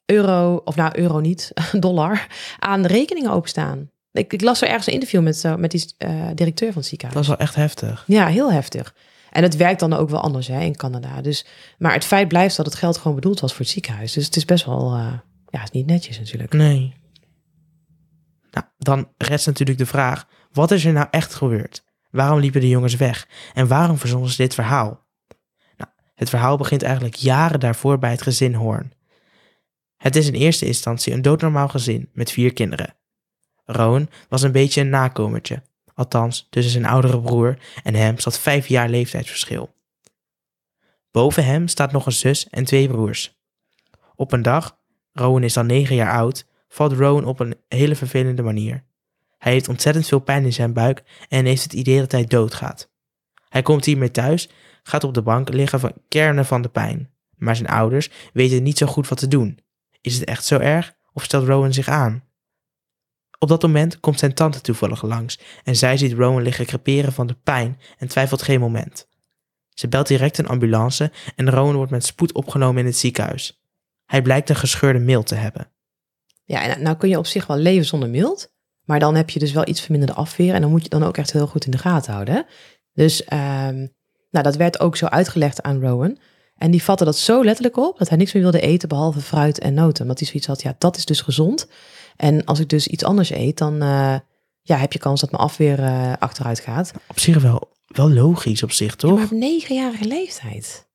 euro, 0.06 0.60
of 0.64 0.76
nou 0.76 0.98
euro 0.98 1.20
niet, 1.20 1.52
dollar, 1.78 2.26
aan 2.58 2.86
rekeningen 2.86 3.30
openstaan. 3.30 3.90
Ik, 4.14 4.32
ik 4.32 4.40
las 4.40 4.62
er 4.62 4.68
ergens 4.68 4.86
een 4.86 4.92
interview 4.92 5.22
met, 5.22 5.44
met 5.58 5.70
die 5.70 5.94
eh, 5.98 6.26
directeur 6.34 6.72
van 6.72 6.80
het 6.80 6.90
ziekenhuis. 6.90 7.14
Dat 7.14 7.22
is 7.22 7.38
wel 7.38 7.46
echt 7.46 7.54
heftig. 7.54 8.04
Ja, 8.06 8.26
heel 8.26 8.52
heftig. 8.52 8.94
En 9.30 9.42
het 9.42 9.56
werkt 9.56 9.80
dan 9.80 9.92
ook 9.92 10.10
wel 10.10 10.20
anders 10.20 10.46
hè, 10.46 10.60
in 10.60 10.76
Canada. 10.76 11.20
Dus, 11.20 11.46
maar 11.78 11.92
het 11.92 12.04
feit 12.04 12.28
blijft 12.28 12.56
dat 12.56 12.66
het 12.66 12.74
geld 12.74 12.96
gewoon 12.96 13.14
bedoeld 13.14 13.40
was 13.40 13.52
voor 13.52 13.60
het 13.60 13.70
ziekenhuis. 13.70 14.12
Dus 14.12 14.24
het 14.24 14.36
is 14.36 14.44
best 14.44 14.64
wel, 14.64 14.94
eh, 14.94 15.12
ja, 15.48 15.58
het 15.58 15.62
is 15.62 15.70
niet 15.70 15.86
netjes 15.86 16.18
natuurlijk. 16.18 16.52
Nee. 16.52 16.94
Nou, 18.50 18.66
dan 18.78 19.08
rest 19.16 19.46
natuurlijk 19.46 19.78
de 19.78 19.86
vraag: 19.86 20.26
wat 20.52 20.70
is 20.70 20.84
er 20.84 20.92
nou 20.92 21.06
echt 21.10 21.34
gebeurd? 21.34 21.84
Waarom 22.10 22.38
liepen 22.38 22.60
de 22.60 22.68
jongens 22.68 22.96
weg? 22.96 23.28
En 23.54 23.66
waarom 23.66 23.98
verzonnen 23.98 24.30
ze 24.30 24.36
dit 24.36 24.54
verhaal? 24.54 25.06
Nou, 25.76 25.90
het 26.14 26.28
verhaal 26.28 26.56
begint 26.56 26.82
eigenlijk 26.82 27.14
jaren 27.14 27.60
daarvoor 27.60 27.98
bij 27.98 28.10
het 28.10 28.22
gezin 28.22 28.54
Horn. 28.54 28.92
Het 29.96 30.16
is 30.16 30.26
in 30.26 30.34
eerste 30.34 30.66
instantie 30.66 31.12
een 31.12 31.22
doodnormaal 31.22 31.68
gezin 31.68 32.08
met 32.12 32.30
vier 32.30 32.52
kinderen. 32.52 32.94
Rowan 33.64 34.08
was 34.28 34.42
een 34.42 34.52
beetje 34.52 34.80
een 34.80 34.88
nakomertje. 34.88 35.62
Althans, 35.94 36.46
tussen 36.50 36.72
zijn 36.72 36.86
oudere 36.86 37.20
broer 37.20 37.58
en 37.82 37.94
hem 37.94 38.18
zat 38.18 38.38
vijf 38.38 38.66
jaar 38.66 38.88
leeftijdsverschil. 38.88 39.74
Boven 41.10 41.44
hem 41.44 41.68
staat 41.68 41.92
nog 41.92 42.06
een 42.06 42.12
zus 42.12 42.48
en 42.48 42.64
twee 42.64 42.88
broers. 42.88 43.38
Op 44.14 44.32
een 44.32 44.42
dag, 44.42 44.78
Rowan 45.12 45.42
is 45.42 45.52
dan 45.52 45.66
negen 45.66 45.96
jaar 45.96 46.12
oud, 46.12 46.46
valt 46.68 46.92
Rowan 46.92 47.24
op 47.24 47.40
een 47.40 47.56
hele 47.68 47.94
vervelende 47.94 48.42
manier. 48.42 48.84
Hij 49.38 49.52
heeft 49.52 49.68
ontzettend 49.68 50.06
veel 50.06 50.18
pijn 50.18 50.44
in 50.44 50.52
zijn 50.52 50.72
buik 50.72 51.02
en 51.28 51.44
heeft 51.44 51.62
het 51.62 51.72
idee 51.72 51.98
dat 51.98 52.12
hij 52.12 52.24
doodgaat. 52.24 52.92
Hij 53.48 53.62
komt 53.62 53.84
hiermee 53.84 54.10
thuis, 54.10 54.48
gaat 54.82 55.04
op 55.04 55.14
de 55.14 55.22
bank 55.22 55.48
liggen 55.48 55.80
van 55.80 55.92
kernen 56.08 56.46
van 56.46 56.62
de 56.62 56.68
pijn. 56.68 57.10
Maar 57.36 57.56
zijn 57.56 57.68
ouders 57.68 58.10
weten 58.32 58.62
niet 58.62 58.78
zo 58.78 58.86
goed 58.86 59.08
wat 59.08 59.18
te 59.18 59.28
doen. 59.28 59.58
Is 60.00 60.14
het 60.14 60.24
echt 60.24 60.44
zo 60.44 60.58
erg 60.58 60.94
of 61.12 61.24
stelt 61.24 61.46
Rowan 61.46 61.72
zich 61.72 61.88
aan? 61.88 62.24
Op 63.44 63.50
dat 63.50 63.62
moment 63.62 64.00
komt 64.00 64.18
zijn 64.18 64.34
tante 64.34 64.60
toevallig 64.60 65.02
langs 65.02 65.38
en 65.64 65.76
zij 65.76 65.96
ziet 65.96 66.12
Rowan 66.12 66.42
liggen 66.42 66.66
creperen 66.66 67.12
van 67.12 67.26
de 67.26 67.36
pijn 67.42 67.80
en 67.98 68.08
twijfelt 68.08 68.42
geen 68.42 68.60
moment. 68.60 69.08
Ze 69.68 69.88
belt 69.88 70.06
direct 70.06 70.38
een 70.38 70.48
ambulance 70.48 71.12
en 71.36 71.50
Rowan 71.50 71.74
wordt 71.74 71.90
met 71.90 72.04
spoed 72.04 72.32
opgenomen 72.32 72.80
in 72.80 72.86
het 72.86 72.96
ziekenhuis. 72.96 73.64
Hij 74.06 74.22
blijkt 74.22 74.48
een 74.48 74.56
gescheurde 74.56 74.98
mild 74.98 75.26
te 75.26 75.34
hebben. 75.34 75.70
Ja, 76.44 76.78
nou 76.78 76.96
kun 76.96 77.08
je 77.08 77.18
op 77.18 77.26
zich 77.26 77.46
wel 77.46 77.56
leven 77.56 77.86
zonder 77.86 78.08
mild. 78.08 78.52
Maar 78.84 78.98
dan 78.98 79.14
heb 79.14 79.30
je 79.30 79.38
dus 79.38 79.52
wel 79.52 79.68
iets 79.68 79.80
verminderde 79.80 80.14
afweer. 80.14 80.54
En 80.54 80.60
dan 80.60 80.70
moet 80.70 80.82
je 80.82 80.88
dan 80.88 81.04
ook 81.04 81.16
echt 81.16 81.32
heel 81.32 81.46
goed 81.46 81.64
in 81.64 81.70
de 81.70 81.78
gaten 81.78 82.12
houden. 82.12 82.46
Dus 82.92 83.24
ehm, 83.24 83.76
nou, 84.30 84.44
dat 84.44 84.56
werd 84.56 84.80
ook 84.80 84.96
zo 84.96 85.06
uitgelegd 85.06 85.62
aan 85.62 85.80
Rowan. 85.80 86.18
En 86.56 86.70
die 86.70 86.82
vatte 86.82 87.04
dat 87.04 87.18
zo 87.18 87.44
letterlijk 87.44 87.76
op 87.76 87.98
dat 87.98 88.08
hij 88.08 88.18
niks 88.18 88.32
meer 88.32 88.42
wilde 88.42 88.60
eten 88.60 88.88
behalve 88.88 89.20
fruit 89.20 89.58
en 89.58 89.74
noten. 89.74 90.02
Omdat 90.02 90.18
hij 90.18 90.28
zoiets 90.28 90.46
had, 90.46 90.62
ja, 90.62 90.74
dat 90.78 90.96
is 90.96 91.04
dus 91.04 91.20
gezond. 91.20 91.68
En 92.16 92.44
als 92.44 92.60
ik 92.60 92.68
dus 92.68 92.86
iets 92.86 93.04
anders 93.04 93.30
eet, 93.30 93.58
dan 93.58 93.82
eh, 93.82 94.14
ja, 94.62 94.76
heb 94.76 94.92
je 94.92 94.98
kans 94.98 95.20
dat 95.20 95.30
mijn 95.30 95.42
afweer 95.42 95.78
eh, 95.82 96.12
achteruit 96.18 96.60
gaat. 96.60 96.92
Op 97.08 97.18
zich 97.20 97.42
wel, 97.42 97.68
wel 97.86 98.10
logisch 98.10 98.62
op 98.62 98.72
zich, 98.72 98.90
Ja, 98.90 98.96
toch? 98.96 99.14
maar 99.14 99.24
op 99.24 99.30
negenjarige 99.30 100.04
leeftijd. 100.04 100.86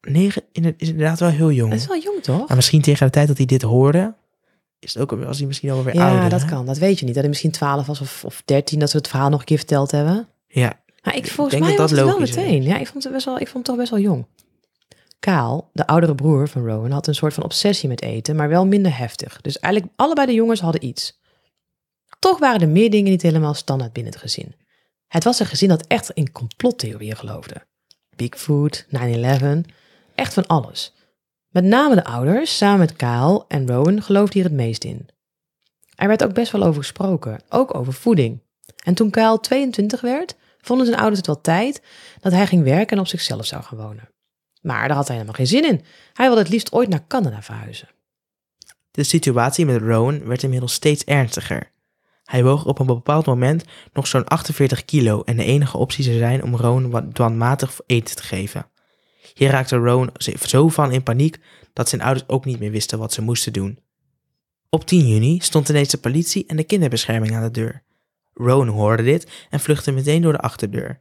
Negen 0.00 0.42
is 0.52 0.88
inderdaad 0.88 1.20
wel 1.20 1.28
heel 1.28 1.50
jong. 1.52 1.70
Dat 1.70 1.80
is 1.80 1.86
wel 1.86 2.00
jong, 2.02 2.22
toch? 2.22 2.46
Maar 2.48 2.56
misschien 2.56 2.82
tegen 2.82 3.06
de 3.06 3.12
tijd 3.12 3.28
dat 3.28 3.36
hij 3.36 3.46
dit 3.46 3.62
hoorde, 3.62 4.14
is 4.78 4.94
het 4.94 5.02
ook 5.02 5.10
was 5.24 5.38
hij 5.38 5.46
misschien 5.46 5.70
alweer 5.70 5.94
Ja, 5.94 6.10
ouder. 6.10 6.28
dat 6.30 6.40
hè? 6.42 6.48
kan. 6.48 6.66
Dat 6.66 6.78
weet 6.78 6.98
je 6.98 7.04
niet. 7.04 7.12
Dat 7.14 7.22
hij 7.22 7.28
misschien 7.32 7.50
12 7.50 7.86
was 7.86 8.00
of, 8.00 8.24
of 8.24 8.42
13, 8.44 8.78
dat 8.78 8.90
ze 8.90 8.96
het 8.96 9.08
verhaal 9.08 9.28
nog 9.28 9.38
een 9.40 9.44
keer 9.46 9.56
verteld 9.58 9.90
hebben. 9.90 10.28
Ja, 10.46 10.80
Maar 11.02 11.16
ik, 11.16 11.26
volgens 11.26 11.56
denk 11.56 11.62
mij 11.68 11.76
dat 11.76 11.90
was 11.90 11.98
dat 11.98 12.08
het 12.08 12.16
wel 12.16 12.26
is. 12.26 12.36
meteen. 12.36 12.62
Ja, 12.62 12.78
ik 12.78 12.86
vond 12.86 13.04
het, 13.04 13.12
best 13.12 13.24
wel, 13.24 13.34
ik 13.38 13.48
vond 13.48 13.56
het 13.56 13.64
toch 13.64 13.76
best 13.76 13.90
wel 13.90 14.00
jong. 14.00 14.26
Kaal, 15.22 15.70
de 15.72 15.86
oudere 15.86 16.14
broer 16.14 16.48
van 16.48 16.66
Rowan, 16.66 16.90
had 16.90 17.06
een 17.06 17.14
soort 17.14 17.34
van 17.34 17.44
obsessie 17.44 17.88
met 17.88 18.02
eten, 18.02 18.36
maar 18.36 18.48
wel 18.48 18.66
minder 18.66 18.98
heftig. 18.98 19.40
Dus 19.40 19.58
eigenlijk 19.58 19.94
allebei 19.96 20.26
de 20.26 20.34
jongens 20.34 20.60
hadden 20.60 20.84
iets. 20.84 21.20
Toch 22.18 22.38
waren 22.38 22.60
er 22.60 22.68
meer 22.68 22.90
dingen 22.90 23.10
niet 23.10 23.22
helemaal 23.22 23.54
standaard 23.54 23.92
binnen 23.92 24.12
het 24.12 24.22
gezin. 24.22 24.54
Het 25.06 25.24
was 25.24 25.40
een 25.40 25.46
gezin 25.46 25.68
dat 25.68 25.86
echt 25.86 26.10
in 26.10 26.32
complottheorieën 26.32 27.16
geloofde. 27.16 27.66
Bigfoot, 28.16 28.86
9-11, 28.88 28.88
echt 30.14 30.34
van 30.34 30.46
alles. 30.46 30.94
Met 31.48 31.64
name 31.64 31.94
de 31.94 32.04
ouders, 32.04 32.56
samen 32.56 32.78
met 32.78 32.96
Kaal 32.96 33.44
en 33.48 33.66
Rowan, 33.66 34.02
geloofden 34.02 34.34
hier 34.34 34.44
het 34.44 34.60
meest 34.60 34.84
in. 34.84 35.08
Er 35.94 36.08
werd 36.08 36.24
ook 36.24 36.34
best 36.34 36.52
wel 36.52 36.62
over 36.62 36.82
gesproken, 36.82 37.42
ook 37.48 37.74
over 37.74 37.92
voeding. 37.92 38.42
En 38.84 38.94
toen 38.94 39.10
Kaal 39.10 39.40
22 39.40 40.00
werd, 40.00 40.36
vonden 40.60 40.86
zijn 40.86 40.98
ouders 40.98 41.18
het 41.18 41.26
wel 41.26 41.40
tijd 41.40 41.82
dat 42.20 42.32
hij 42.32 42.46
ging 42.46 42.64
werken 42.64 42.96
en 42.96 43.02
op 43.02 43.08
zichzelf 43.08 43.46
zou 43.46 43.62
gaan 43.62 43.78
wonen. 43.78 44.10
Maar 44.62 44.88
daar 44.88 44.96
had 44.96 45.06
hij 45.06 45.16
helemaal 45.16 45.36
geen 45.36 45.46
zin 45.46 45.64
in. 45.64 45.84
Hij 46.12 46.26
wilde 46.26 46.40
het 46.40 46.50
liefst 46.50 46.72
ooit 46.72 46.88
naar 46.88 47.06
Canada 47.06 47.42
verhuizen. 47.42 47.88
de 48.90 49.02
situatie 49.02 49.66
met 49.66 49.82
Rowan 49.82 50.24
werd 50.24 50.42
inmiddels 50.42 50.72
steeds 50.72 51.04
ernstiger. 51.04 51.70
Hij 52.24 52.44
woog 52.44 52.64
op 52.64 52.78
een 52.78 52.86
bepaald 52.86 53.26
moment 53.26 53.64
nog 53.92 54.06
zo'n 54.06 54.24
48 54.24 54.84
kilo 54.84 55.22
en 55.22 55.36
de 55.36 55.44
enige 55.44 55.76
optie 55.76 56.04
zou 56.04 56.16
zijn 56.16 56.42
om 56.42 56.56
Rowan 56.56 56.90
wat 56.90 57.82
eten 57.86 58.16
te 58.16 58.22
geven. 58.22 58.66
Hier 59.34 59.50
raakte 59.50 59.76
Rowan 59.76 60.12
zo 60.40 60.68
van 60.68 60.92
in 60.92 61.02
paniek 61.02 61.38
dat 61.72 61.88
zijn 61.88 62.02
ouders 62.02 62.28
ook 62.28 62.44
niet 62.44 62.58
meer 62.58 62.70
wisten 62.70 62.98
wat 62.98 63.12
ze 63.12 63.22
moesten 63.22 63.52
doen. 63.52 63.78
Op 64.68 64.86
10 64.86 65.08
juni 65.08 65.40
stond 65.40 65.68
ineens 65.68 65.88
de 65.88 65.98
politie 65.98 66.46
en 66.46 66.56
de 66.56 66.64
kinderbescherming 66.64 67.34
aan 67.34 67.42
de 67.42 67.50
deur. 67.50 67.82
Rowan 68.34 68.68
hoorde 68.68 69.02
dit 69.02 69.46
en 69.50 69.60
vluchtte 69.60 69.92
meteen 69.92 70.22
door 70.22 70.32
de 70.32 70.38
achterdeur. 70.38 70.98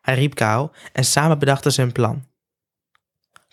Hij 0.00 0.14
riep 0.14 0.34
Kyle 0.34 0.70
en 0.92 1.04
samen 1.04 1.38
bedachten 1.38 1.72
ze 1.72 1.82
een 1.82 1.92
plan. 1.92 2.24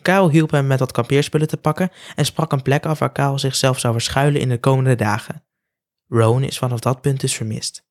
Kyle 0.01 0.31
hielp 0.31 0.51
hem 0.51 0.67
met 0.67 0.79
wat 0.79 0.91
kampeerspullen 0.91 1.47
te 1.47 1.57
pakken 1.57 1.91
en 2.15 2.25
sprak 2.25 2.51
een 2.51 2.61
plek 2.61 2.85
af 2.85 2.99
waar 2.99 3.11
Kyle 3.11 3.39
zichzelf 3.39 3.79
zou 3.79 3.93
verschuilen 3.93 4.41
in 4.41 4.49
de 4.49 4.59
komende 4.59 4.95
dagen. 4.95 5.43
Rowan 6.07 6.43
is 6.43 6.57
vanaf 6.57 6.79
dat 6.79 7.01
punt 7.01 7.19
dus 7.19 7.35
vermist. 7.35 7.87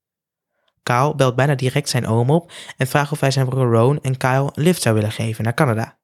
Kyle 0.82 1.14
belt 1.14 1.36
bijna 1.36 1.54
direct 1.54 1.88
zijn 1.88 2.06
oom 2.06 2.30
op 2.30 2.52
en 2.76 2.86
vraagt 2.86 3.12
of 3.12 3.20
hij 3.20 3.30
zijn 3.30 3.48
broer 3.48 3.70
Rowan 3.72 4.00
en 4.02 4.16
Kyle 4.16 4.50
een 4.54 4.62
lift 4.62 4.82
zou 4.82 4.94
willen 4.94 5.12
geven 5.12 5.44
naar 5.44 5.54
Canada. 5.54 5.98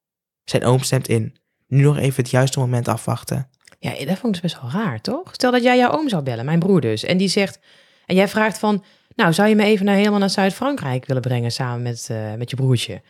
Zijn 0.44 0.64
oom 0.64 0.78
stemt 0.78 1.08
in. 1.08 1.36
Nu 1.66 1.82
nog 1.82 1.98
even 1.98 2.22
het 2.22 2.30
juiste 2.30 2.58
moment 2.58 2.88
afwachten. 2.88 3.48
Ja, 3.78 3.90
dat 3.90 4.18
vond 4.18 4.36
ik 4.36 4.42
dus 4.42 4.52
best 4.52 4.62
wel 4.62 4.82
raar, 4.82 5.00
toch? 5.00 5.32
Stel 5.32 5.50
dat 5.50 5.62
jij 5.62 5.76
jouw 5.76 5.90
oom 5.90 6.08
zou 6.08 6.22
bellen, 6.22 6.44
mijn 6.44 6.58
broer 6.58 6.80
dus. 6.80 7.04
En 7.04 7.16
die 7.16 7.28
zegt, 7.28 7.58
en 8.06 8.14
jij 8.14 8.28
vraagt 8.28 8.58
van, 8.58 8.84
nou, 9.14 9.32
zou 9.32 9.48
je 9.48 9.54
me 9.54 9.64
even 9.64 9.84
naar, 9.84 9.94
helemaal 9.94 10.18
naar 10.18 10.30
Zuid-Frankrijk 10.30 11.06
willen 11.06 11.22
brengen 11.22 11.52
samen 11.52 11.82
met, 11.82 12.06
eh, 12.10 12.34
met 12.34 12.50
je 12.50 12.56
broertje? 12.56 13.02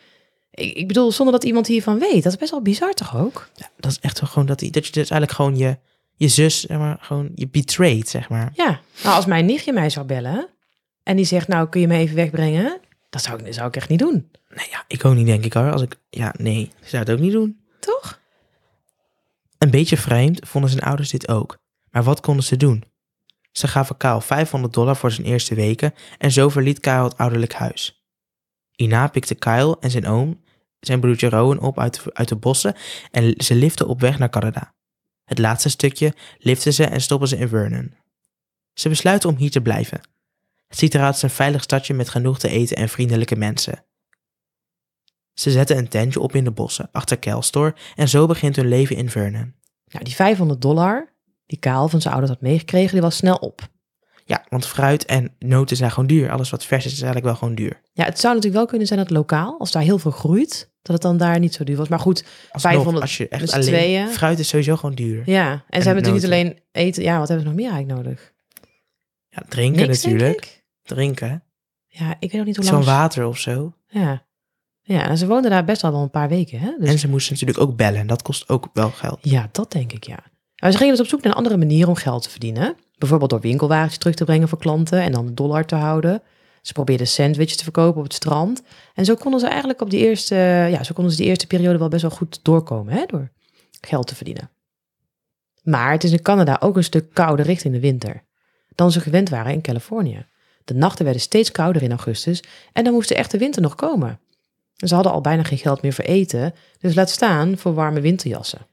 Ik, 0.55 0.73
ik 0.77 0.87
bedoel, 0.87 1.11
zonder 1.11 1.33
dat 1.33 1.43
iemand 1.43 1.67
hiervan 1.67 1.99
weet. 1.99 2.23
Dat 2.23 2.31
is 2.33 2.37
best 2.39 2.51
wel 2.51 2.61
bizar 2.61 2.93
toch 2.93 3.15
ook? 3.17 3.49
Ja, 3.55 3.69
dat 3.77 3.91
is 3.91 3.99
echt 3.99 4.19
wel 4.19 4.29
gewoon 4.29 4.45
dat, 4.47 4.59
dat 4.59 4.85
je 4.85 4.91
dus 4.91 4.95
eigenlijk 5.09 5.31
gewoon 5.31 5.57
je, 5.57 5.77
je 6.15 6.27
zus, 6.27 6.59
zeg 6.59 6.77
maar, 6.77 6.97
gewoon 7.01 7.31
je 7.35 7.47
betrayed, 7.47 8.09
zeg 8.09 8.29
maar. 8.29 8.51
Ja, 8.53 8.79
nou, 9.03 9.15
als 9.15 9.25
mijn 9.25 9.45
nichtje 9.45 9.73
mij 9.73 9.89
zou 9.89 10.05
bellen 10.05 10.49
en 11.03 11.15
die 11.15 11.25
zegt, 11.25 11.47
nou, 11.47 11.69
kun 11.69 11.81
je 11.81 11.87
me 11.87 11.97
even 11.97 12.15
wegbrengen? 12.15 12.79
Dat 13.09 13.21
zou, 13.21 13.37
ik- 13.39 13.45
dat 13.45 13.53
zou 13.53 13.67
ik 13.67 13.75
echt 13.75 13.89
niet 13.89 13.99
doen. 13.99 14.31
Nee, 14.49 14.67
ja, 14.69 14.83
ik 14.87 15.05
ook 15.05 15.13
niet, 15.15 15.25
denk 15.25 15.45
ik 15.45 15.53
hoor. 15.53 15.71
Als 15.71 15.81
ik, 15.81 15.95
ja, 16.09 16.33
nee, 16.37 16.61
ik 16.81 16.87
zou 16.87 17.03
het 17.03 17.11
ook 17.11 17.19
niet 17.19 17.31
doen. 17.31 17.59
Toch? 17.79 18.19
Een 19.57 19.69
beetje 19.71 19.97
vreemd 19.97 20.47
vonden 20.47 20.69
zijn 20.69 20.83
ouders 20.83 21.09
dit 21.09 21.27
ook. 21.27 21.57
Maar 21.91 22.03
wat 22.03 22.19
konden 22.19 22.43
ze 22.43 22.57
doen? 22.57 22.83
Ze 23.51 23.67
gaven 23.67 23.97
Kyle 23.97 24.21
500 24.21 24.73
dollar 24.73 24.95
voor 24.95 25.11
zijn 25.11 25.27
eerste 25.27 25.55
weken 25.55 25.93
en 26.17 26.31
zo 26.31 26.49
verliet 26.49 26.79
Kyle 26.79 27.03
het 27.03 27.17
ouderlijk 27.17 27.53
huis. 27.53 28.03
Hierna 28.71 29.07
pikte 29.07 29.35
Kyle 29.35 29.77
en 29.79 29.91
zijn 29.91 30.07
oom 30.07 30.43
zijn 30.85 30.99
broertje 30.99 31.29
Rowan 31.29 31.59
op 31.59 31.79
uit, 31.79 32.01
uit 32.13 32.27
de 32.27 32.35
bossen 32.35 32.75
en 33.11 33.33
ze 33.37 33.55
liften 33.55 33.87
op 33.87 33.99
weg 33.99 34.19
naar 34.19 34.29
Canada. 34.29 34.73
Het 35.25 35.39
laatste 35.39 35.69
stukje 35.69 36.13
liften 36.37 36.73
ze 36.73 36.85
en 36.85 37.01
stoppen 37.01 37.27
ze 37.27 37.37
in 37.37 37.47
Vernon. 37.47 37.93
Ze 38.73 38.89
besluiten 38.89 39.29
om 39.29 39.35
hier 39.35 39.51
te 39.51 39.61
blijven. 39.61 40.01
Het 40.67 40.77
ziet 40.77 40.93
eruit 40.95 41.13
als 41.13 41.21
een 41.21 41.29
veilig 41.29 41.63
stadje 41.63 41.93
met 41.93 42.09
genoeg 42.09 42.39
te 42.39 42.49
eten 42.49 42.77
en 42.77 42.89
vriendelijke 42.89 43.35
mensen. 43.35 43.85
Ze 45.33 45.51
zetten 45.51 45.77
een 45.77 45.87
tentje 45.87 46.19
op 46.19 46.35
in 46.35 46.43
de 46.43 46.51
bossen, 46.51 46.89
achter 46.91 47.17
Kelstore, 47.17 47.75
en 47.95 48.09
zo 48.09 48.25
begint 48.25 48.55
hun 48.55 48.67
leven 48.67 48.95
in 48.95 49.09
Vernon. 49.09 49.53
Nou, 49.87 50.03
die 50.03 50.15
500 50.15 50.61
dollar 50.61 51.13
die 51.45 51.59
Kaal 51.59 51.87
van 51.87 52.01
zijn 52.01 52.13
ouders 52.13 52.33
had 52.33 52.43
meegekregen, 52.43 52.91
die 52.91 53.01
was 53.01 53.15
snel 53.15 53.35
op. 53.35 53.61
Ja, 54.25 54.45
want 54.49 54.67
fruit 54.67 55.05
en 55.05 55.35
noten 55.39 55.77
zijn 55.77 55.91
gewoon 55.91 56.07
duur. 56.07 56.31
Alles 56.31 56.49
wat 56.49 56.65
vers 56.65 56.85
is, 56.85 56.91
is 56.91 57.01
eigenlijk 57.01 57.25
wel 57.25 57.35
gewoon 57.35 57.55
duur. 57.55 57.81
Ja, 57.93 58.05
het 58.05 58.19
zou 58.19 58.33
natuurlijk 58.33 58.61
wel 58.61 58.69
kunnen 58.69 58.87
zijn 58.87 58.99
dat 58.99 59.09
lokaal, 59.09 59.59
als 59.59 59.71
daar 59.71 59.83
heel 59.83 59.97
veel 59.97 60.11
groeit, 60.11 60.73
dat 60.85 60.93
het 60.95 61.01
dan 61.01 61.17
daar 61.17 61.39
niet 61.39 61.53
zo 61.53 61.63
duur 61.63 61.75
was. 61.77 61.87
Maar 61.87 61.99
goed, 61.99 62.25
Alsnog, 62.51 62.61
500 62.73 63.01
als 63.01 63.17
je 63.17 63.27
echt 63.27 63.51
alleen... 63.53 63.65
tweeën. 63.65 64.07
Fruit 64.07 64.39
is 64.39 64.47
sowieso 64.47 64.75
gewoon 64.75 64.95
duur. 64.95 65.21
ja. 65.25 65.51
En, 65.51 65.61
En 65.69 65.81
ze 65.81 65.87
hebben 65.87 66.03
natuurlijk 66.03 66.23
niet 66.23 66.33
alleen 66.33 66.59
eten. 66.71 67.03
Ja, 67.03 67.19
wat 67.19 67.27
hebben 67.27 67.45
ze 67.47 67.51
nog 67.53 67.61
meer 67.61 67.71
eigenlijk 67.71 68.03
nodig? 68.03 68.33
Ja, 69.29 69.43
drinken 69.49 69.87
Niks, 69.87 70.03
natuurlijk. 70.03 70.63
Drinken. 70.83 71.43
Ja, 71.87 72.09
ik 72.19 72.31
weet 72.31 72.33
nog 72.33 72.45
niet 72.45 72.55
hoe 72.55 72.65
Zo'n 72.65 72.73
lang. 72.73 72.85
ze- 72.85 72.91
water 72.91 73.25
of 73.25 73.37
zo. 73.37 73.73
Ja. 73.87 74.23
Ja, 74.81 75.07
en 75.09 75.17
ze 75.17 75.27
woonden 75.27 75.51
daar 75.51 75.65
best 75.65 75.83
al 75.83 75.91
wel 75.91 76.01
een 76.01 76.09
paar 76.09 76.29
weken, 76.29 76.59
hè? 76.59 76.75
Dus 76.79 76.89
En 76.89 76.99
ze 76.99 77.09
moesten 77.09 77.33
natuurlijk 77.33 77.59
ook 77.59 77.75
bellen. 77.75 77.99
En 77.99 78.07
dat 78.07 78.21
kost 78.21 78.49
ook 78.49 78.69
wel 78.73 78.89
geld. 78.89 79.19
Ja, 79.21 79.49
dat 79.51 79.71
denk 79.71 79.91
ik, 79.91 80.03
ja. 80.03 80.19
Maar 80.61 80.71
ze 80.71 80.77
gingen 80.77 80.93
dus 80.93 81.01
op 81.03 81.09
zoek 81.09 81.21
naar 81.21 81.31
een 81.31 81.37
andere 81.37 81.57
manier 81.57 81.87
om 81.87 81.95
geld 81.95 82.23
te 82.23 82.29
verdienen. 82.29 82.75
Bijvoorbeeld 82.97 83.29
door 83.29 83.39
winkelwagentjes 83.39 83.97
terug 83.99 84.15
te 84.15 84.23
brengen 84.23 84.47
voor 84.47 84.57
klanten 84.57 85.01
en 85.01 85.11
dan 85.11 85.25
de 85.25 85.33
dollar 85.33 85.65
te 85.65 85.75
houden. 85.75 86.21
Ze 86.65 86.73
probeerden 86.73 87.07
sandwiches 87.07 87.57
te 87.57 87.63
verkopen 87.63 87.97
op 87.97 88.03
het 88.03 88.13
strand. 88.13 88.61
En 88.93 89.05
zo 89.05 89.15
konden 89.15 89.39
ze 89.39 89.47
eigenlijk 89.47 89.81
op 89.81 89.89
die 89.89 89.99
eerste, 89.99 90.35
ja, 90.69 90.83
zo 90.83 90.93
konden 90.93 91.13
ze 91.13 91.19
die 91.19 91.27
eerste 91.27 91.47
periode 91.47 91.77
wel 91.77 91.87
best 91.87 92.01
wel 92.01 92.11
goed 92.11 92.39
doorkomen, 92.43 92.93
hè, 92.93 93.05
door 93.05 93.31
geld 93.81 94.07
te 94.07 94.15
verdienen. 94.15 94.49
Maar 95.63 95.91
het 95.91 96.03
is 96.03 96.11
in 96.11 96.21
Canada 96.21 96.57
ook 96.59 96.75
een 96.75 96.83
stuk 96.83 97.13
kouder 97.13 97.45
richting 97.45 97.73
de 97.73 97.79
winter 97.79 98.23
dan 98.75 98.91
ze 98.91 98.99
gewend 98.99 99.29
waren 99.29 99.53
in 99.53 99.61
Californië. 99.61 100.25
De 100.63 100.73
nachten 100.73 101.03
werden 101.03 101.21
steeds 101.21 101.51
kouder 101.51 101.81
in 101.81 101.89
augustus 101.89 102.43
en 102.73 102.83
dan 102.83 102.93
moest 102.93 103.09
de 103.09 103.15
echte 103.15 103.37
winter 103.37 103.61
nog 103.61 103.75
komen. 103.75 104.19
En 104.77 104.87
ze 104.87 104.95
hadden 104.95 105.13
al 105.13 105.21
bijna 105.21 105.43
geen 105.43 105.57
geld 105.57 105.81
meer 105.81 105.93
voor 105.93 106.05
eten, 106.05 106.53
dus 106.79 106.95
laat 106.95 107.09
staan 107.09 107.57
voor 107.57 107.73
warme 107.73 108.01
winterjassen. 108.01 108.67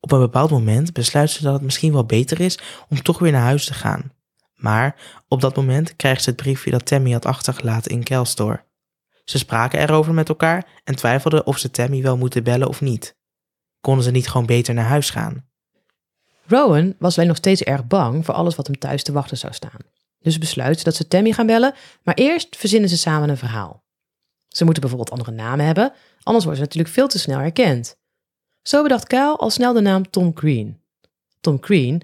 Op 0.00 0.12
een 0.12 0.20
bepaald 0.20 0.50
moment 0.50 0.92
besluiten 0.92 1.36
ze 1.36 1.42
dat 1.42 1.52
het 1.52 1.62
misschien 1.62 1.92
wel 1.92 2.04
beter 2.04 2.40
is 2.40 2.58
om 2.88 3.02
toch 3.02 3.18
weer 3.18 3.32
naar 3.32 3.42
huis 3.42 3.64
te 3.64 3.74
gaan. 3.74 4.12
Maar 4.60 4.96
op 5.28 5.40
dat 5.40 5.56
moment 5.56 5.96
krijgen 5.96 6.22
ze 6.22 6.30
het 6.30 6.38
briefje 6.38 6.70
dat 6.70 6.86
Tammy 6.86 7.10
had 7.10 7.26
achtergelaten 7.26 7.90
in 7.90 8.02
Kelstore. 8.02 8.64
Ze 9.24 9.38
spraken 9.38 9.80
erover 9.80 10.14
met 10.14 10.28
elkaar 10.28 10.66
en 10.84 10.96
twijfelden 10.96 11.46
of 11.46 11.58
ze 11.58 11.70
Tammy 11.70 12.02
wel 12.02 12.16
moeten 12.16 12.44
bellen 12.44 12.68
of 12.68 12.80
niet. 12.80 13.16
Konden 13.80 14.04
ze 14.04 14.10
niet 14.10 14.28
gewoon 14.28 14.46
beter 14.46 14.74
naar 14.74 14.84
huis 14.84 15.10
gaan? 15.10 15.48
Rowan 16.46 16.94
was 16.98 17.16
alleen 17.16 17.28
nog 17.28 17.36
steeds 17.36 17.62
erg 17.62 17.86
bang 17.86 18.24
voor 18.24 18.34
alles 18.34 18.56
wat 18.56 18.66
hem 18.66 18.78
thuis 18.78 19.02
te 19.02 19.12
wachten 19.12 19.38
zou 19.38 19.52
staan. 19.52 19.80
Dus 20.18 20.38
besluit 20.38 20.78
ze 20.78 20.84
dat 20.84 20.94
ze 20.94 21.08
Tammy 21.08 21.32
gaan 21.32 21.46
bellen, 21.46 21.74
maar 22.02 22.14
eerst 22.14 22.56
verzinnen 22.56 22.88
ze 22.88 22.96
samen 22.96 23.28
een 23.28 23.36
verhaal. 23.36 23.84
Ze 24.48 24.64
moeten 24.64 24.82
bijvoorbeeld 24.82 25.18
andere 25.18 25.30
namen 25.30 25.66
hebben, 25.66 25.92
anders 26.22 26.44
worden 26.44 26.62
ze 26.62 26.66
natuurlijk 26.66 26.94
veel 26.94 27.08
te 27.08 27.18
snel 27.18 27.38
herkend. 27.38 27.96
Zo 28.62 28.82
bedacht 28.82 29.06
Kyle 29.06 29.36
al 29.36 29.50
snel 29.50 29.72
de 29.72 29.80
naam 29.80 30.10
Tom 30.10 30.32
Green. 30.34 30.80
Tom 31.40 31.58
Green 31.60 32.02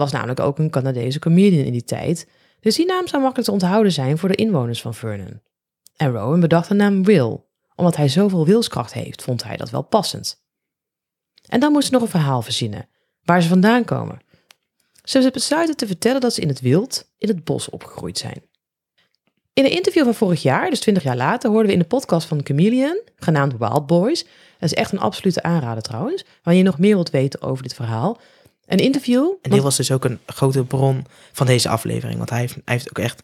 was 0.00 0.12
namelijk 0.12 0.40
ook 0.40 0.58
een 0.58 0.70
Canadese 0.70 1.18
comedian 1.18 1.64
in 1.64 1.72
die 1.72 1.84
tijd, 1.84 2.28
dus 2.60 2.76
die 2.76 2.86
naam 2.86 3.06
zou 3.06 3.22
makkelijk 3.22 3.48
te 3.48 3.54
onthouden 3.54 3.92
zijn 3.92 4.18
voor 4.18 4.28
de 4.28 4.34
inwoners 4.34 4.80
van 4.80 4.94
Vernon. 4.94 5.40
En 5.96 6.12
Rowan 6.12 6.40
bedacht 6.40 6.68
de 6.68 6.74
naam 6.74 7.04
Will, 7.04 7.40
omdat 7.74 7.96
hij 7.96 8.08
zoveel 8.08 8.46
wilskracht 8.46 8.92
heeft, 8.92 9.22
vond 9.22 9.44
hij 9.44 9.56
dat 9.56 9.70
wel 9.70 9.82
passend. 9.82 10.42
En 11.46 11.60
dan 11.60 11.72
moest 11.72 11.86
ze 11.86 11.92
nog 11.92 12.02
een 12.02 12.08
verhaal 12.08 12.42
verzinnen, 12.42 12.88
waar 13.22 13.42
ze 13.42 13.48
vandaan 13.48 13.84
komen. 13.84 14.18
Ze 15.02 15.30
besluiten 15.32 15.76
te 15.76 15.86
vertellen 15.86 16.20
dat 16.20 16.34
ze 16.34 16.40
in 16.40 16.48
het 16.48 16.60
wild, 16.60 17.12
in 17.18 17.28
het 17.28 17.44
bos 17.44 17.68
opgegroeid 17.68 18.18
zijn. 18.18 18.42
In 19.52 19.64
een 19.64 19.70
interview 19.70 20.04
van 20.04 20.14
vorig 20.14 20.42
jaar, 20.42 20.70
dus 20.70 20.80
20 20.80 21.02
jaar 21.02 21.16
later, 21.16 21.50
hoorden 21.50 21.66
we 21.66 21.72
in 21.72 21.78
de 21.78 21.86
podcast 21.86 22.28
van 22.28 22.40
Chameleon, 22.44 23.00
genaamd 23.16 23.58
Wild 23.58 23.86
Boys. 23.86 24.24
Dat 24.58 24.70
is 24.70 24.74
echt 24.74 24.92
een 24.92 24.98
absolute 24.98 25.42
aanrader 25.42 25.82
trouwens, 25.82 26.24
wanneer 26.42 26.62
je 26.62 26.68
nog 26.68 26.78
meer 26.78 26.94
wilt 26.94 27.10
weten 27.10 27.42
over 27.42 27.62
dit 27.62 27.74
verhaal. 27.74 28.20
Een 28.70 28.78
interview. 28.78 29.22
En 29.24 29.36
dit 29.42 29.50
want- 29.50 29.62
was 29.62 29.76
dus 29.76 29.92
ook 29.92 30.04
een 30.04 30.18
grote 30.26 30.64
bron 30.64 31.06
van 31.32 31.46
deze 31.46 31.68
aflevering. 31.68 32.18
Want 32.18 32.30
hij 32.30 32.38
heeft, 32.38 32.54
hij 32.54 32.74
heeft 32.74 32.88
ook 32.88 32.98
echt... 32.98 33.22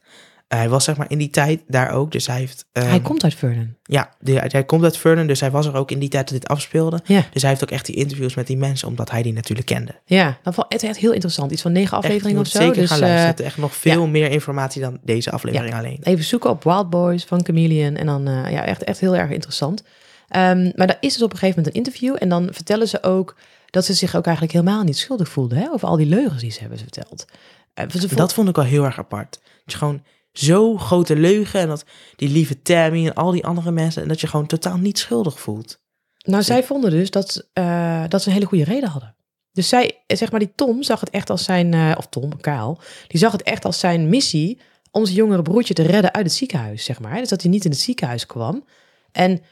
eh, 0.48 0.58
hij 0.58 0.68
was 0.68 0.84
zeg 0.84 0.96
maar 0.96 1.06
in 1.10 1.18
die 1.18 1.30
tijd 1.30 1.60
daar 1.68 1.90
ook. 1.90 2.12
Dus 2.12 2.26
hij 2.26 2.38
heeft... 2.38 2.66
hij 2.72 2.82
ehm, 2.88 3.02
komt 3.02 3.24
uit 3.24 3.34
Vernon. 3.34 3.76
Ja, 3.82 4.10
die- 4.20 4.38
hij 4.38 4.64
komt 4.64 4.84
uit 4.84 4.96
Vernon. 4.96 5.26
Dus 5.26 5.40
hij 5.40 5.50
was 5.50 5.66
er 5.66 5.74
ook 5.74 5.90
in 5.90 5.98
die 5.98 6.08
tijd 6.08 6.28
dat 6.30 6.40
dit 6.40 6.48
afspeelde. 6.48 7.00
Ja, 7.04 7.24
Dus 7.32 7.42
hij 7.42 7.50
heeft 7.50 7.62
ook 7.62 7.70
echt 7.70 7.86
die 7.86 7.94
interviews 7.96 8.34
met 8.34 8.46
die 8.46 8.56
mensen. 8.56 8.88
Omdat 8.88 9.10
hij 9.10 9.22
die 9.22 9.32
natuurlijk 9.32 9.66
kende. 9.66 10.00
ja. 10.04 10.38
Dat 10.42 10.54
vond 10.54 10.72
het 10.72 10.82
echt 10.82 10.96
heel 10.96 11.12
interessant. 11.12 11.52
Iets 11.52 11.62
van 11.62 11.72
negen 11.72 11.96
afleveringen 11.96 12.40
echt, 12.44 12.46
of 12.46 12.52
zo. 12.52 12.66
Zeker 12.66 12.80
Dus 12.80 12.90
gaan 12.90 12.98
luisteren. 12.98 13.44
echt 13.44 13.56
nog 13.56 13.74
veel 13.76 14.06
meer 14.06 14.30
informatie 14.30 14.80
dan 14.82 14.98
deze 15.02 15.30
aflevering 15.30 15.74
alleen. 15.74 15.98
even 16.02 16.24
zoeken 16.24 16.50
op 16.50 16.64
Wild 16.64 16.90
Boys 16.90 17.24
van 17.24 17.44
Chameleon. 17.44 17.96
En 17.96 18.06
dan, 18.06 18.26
eh, 18.28 18.52
ja, 18.52 18.64
echt, 18.64 18.84
echt 18.84 19.00
heel 19.00 19.16
erg 19.16 19.30
interessant. 19.30 19.82
Ehm, 20.28 20.70
maar 20.74 20.86
daar 20.86 20.96
is 21.00 21.12
dus 21.12 21.22
op 21.22 21.32
een 21.32 21.38
gegeven 21.38 21.56
moment 21.62 21.76
een 21.76 21.82
interview. 21.84 22.16
En 22.18 22.28
dan 22.28 22.48
vertellen 22.52 22.88
ze 22.88 23.02
ook 23.02 23.36
dat 23.76 23.84
ze 23.84 23.94
zich 23.94 24.14
ook 24.14 24.24
eigenlijk 24.24 24.54
helemaal 24.54 24.82
niet 24.82 24.98
schuldig 24.98 25.28
voelden. 25.28 25.58
Hè, 25.58 25.70
over 25.70 25.88
al 25.88 25.96
die 25.96 26.06
leugens 26.06 26.40
die 26.40 26.50
ze 26.50 26.60
hebben 26.60 26.78
verteld. 26.78 27.24
Eh, 27.74 27.88
ze 27.88 28.14
Dat 28.14 28.34
vond 28.34 28.48
ik 28.48 28.56
wel 28.56 28.64
heel 28.64 28.84
erg 28.84 28.98
apart. 28.98 29.40
Dat 29.64 29.72
je 29.72 29.78
gewoon 29.78 30.02
zo 30.32 30.76
grote 30.76 31.16
leugen 31.16 31.60
en 31.60 31.68
dat 31.68 31.84
die 32.16 32.28
lieve 32.28 32.62
Tammy 32.62 33.06
en 33.06 33.14
al 33.14 33.30
die 33.30 33.44
andere 33.44 33.70
mensen 33.70 34.02
en 34.02 34.08
dat 34.08 34.20
je 34.20 34.26
gewoon 34.26 34.46
totaal 34.46 34.76
niet 34.76 34.98
schuldig 34.98 35.40
voelt. 35.40 35.80
Nou, 36.24 36.42
zij 36.42 36.64
vonden 36.64 36.90
dus 36.90 37.10
dat, 37.10 37.48
eh, 37.52 38.04
dat 38.08 38.22
ze 38.22 38.28
een 38.28 38.34
hele 38.34 38.46
goede 38.46 38.64
reden 38.64 38.88
hadden. 38.88 39.14
Dus 39.52 39.68
zij, 39.68 40.02
zeg 40.06 40.30
maar, 40.30 40.40
die 40.40 40.52
Tom 40.54 40.82
zag 40.82 41.00
het 41.00 41.10
echt 41.10 41.30
als 41.30 41.44
zijn, 41.44 41.74
eh, 41.74 41.94
of 41.96 42.06
Tom, 42.06 42.40
Kaal, 42.40 42.80
die 43.06 43.20
zag 43.20 43.32
het 43.32 43.42
echt 43.42 43.64
als 43.64 43.78
zijn 43.78 44.08
missie 44.08 44.60
om 44.90 45.04
zijn 45.04 45.16
jongere 45.16 45.42
broertje 45.42 45.74
te 45.74 45.82
redden 45.82 46.14
uit 46.14 46.26
het 46.26 46.34
ziekenhuis, 46.34 46.84
zeg 46.84 47.00
maar. 47.00 47.18
Dus 47.18 47.28
dat 47.28 47.42
hij 47.42 47.50
niet 47.50 47.64
in 47.64 47.70
het 47.70 47.80
ziekenhuis 47.80 48.26
kwam. 48.26 48.64
En 49.12 49.42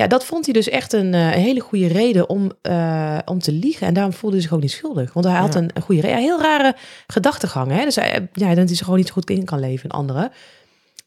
ja, 0.00 0.06
dat 0.06 0.24
vond 0.24 0.44
hij 0.44 0.54
dus 0.54 0.68
echt 0.68 0.92
een, 0.92 1.14
eh, 1.14 1.24
een 1.34 1.40
hele 1.42 1.60
goede 1.60 1.86
reden 1.86 2.28
om, 2.28 2.52
eh, 2.62 3.18
om 3.24 3.38
te 3.38 3.52
liegen. 3.52 3.86
En 3.86 3.94
daarom 3.94 4.12
voelde 4.12 4.36
hij 4.36 4.44
zich 4.44 4.54
ook 4.54 4.60
niet 4.60 4.70
schuldig. 4.70 5.12
Want 5.12 5.26
hij 5.26 5.34
had 5.38 5.54
Ja. 5.54 5.60
een, 5.60 5.70
een 5.74 5.82
goede 5.82 6.00
reden. 6.00 6.16
Ja, 6.16 6.22
heel 6.22 6.40
rare 6.42 6.76
gedachtegang, 7.06 7.70
hè. 7.70 7.84
Dus 7.84 7.94
hij, 7.94 8.28
ja, 8.32 8.48
dat 8.48 8.56
hij 8.56 8.66
zich 8.66 8.78
gewoon 8.84 8.98
niet 8.98 9.06
zo 9.06 9.12
goed 9.12 9.30
in 9.30 9.44
kan 9.44 9.60
leven 9.60 9.84
in 9.84 9.90
anderen. 9.90 10.30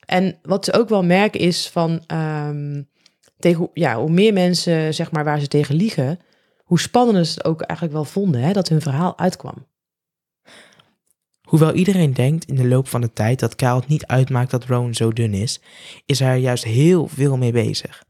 En 0.06 0.38
wat 0.42 0.66
ze 0.66 0.74
ook 0.74 0.90
wel 0.90 1.04
merken 1.04 1.40
is 1.40 1.70
van... 1.70 2.04
ehm, 2.08 2.82
tegen, 3.40 3.60
hoe- 3.60 3.70
ja, 3.74 3.96
hoe 4.00 4.10
meer 4.10 4.34
mensen, 4.34 4.94
zeg 4.94 5.12
maar, 5.12 5.24
waar 5.24 5.40
ze 5.40 5.48
tegen 5.48 5.76
liegen, 5.76 6.20
hoe 6.64 6.80
spannender 6.80 7.26
ze 7.26 7.34
het 7.34 7.46
ook 7.46 7.62
eigenlijk 7.62 7.98
wel 7.98 8.06
vonden, 8.08 8.42
hè, 8.42 8.52
dat 8.54 8.68
hun 8.70 8.82
verhaal 8.82 9.18
uitkwam. 9.20 9.66
Hoewel 11.44 11.74
iedereen 11.74 12.14
denkt 12.14 12.46
in 12.46 12.56
de 12.56 12.68
loop 12.68 12.88
van 12.88 13.02
de 13.02 13.14
tijd 13.14 13.40
dat 13.40 13.56
Kyle 13.56 13.76
het 13.76 13.88
niet 13.88 14.06
uitmaakt 14.06 14.52
dat 14.52 14.66
Rowan 14.66 14.94
zo 14.94 15.12
dun 15.14 15.34
is, 15.34 15.60
is 16.06 16.20
hij 16.20 16.30
er 16.30 16.36
juist 16.38 16.64
heel 16.64 17.08
veel 17.08 17.38
mee 17.38 17.52
bezig. 17.52 18.04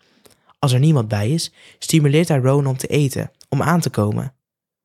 Als 0.63 0.71
er 0.71 0.79
niemand 0.79 1.07
bij 1.07 1.29
is, 1.29 1.51
stimuleert 1.79 2.27
hij 2.27 2.37
Rowan 2.37 2.67
om 2.67 2.77
te 2.77 2.87
eten, 2.87 3.31
om 3.49 3.61
aan 3.61 3.79
te 3.79 3.89
komen. 3.89 4.33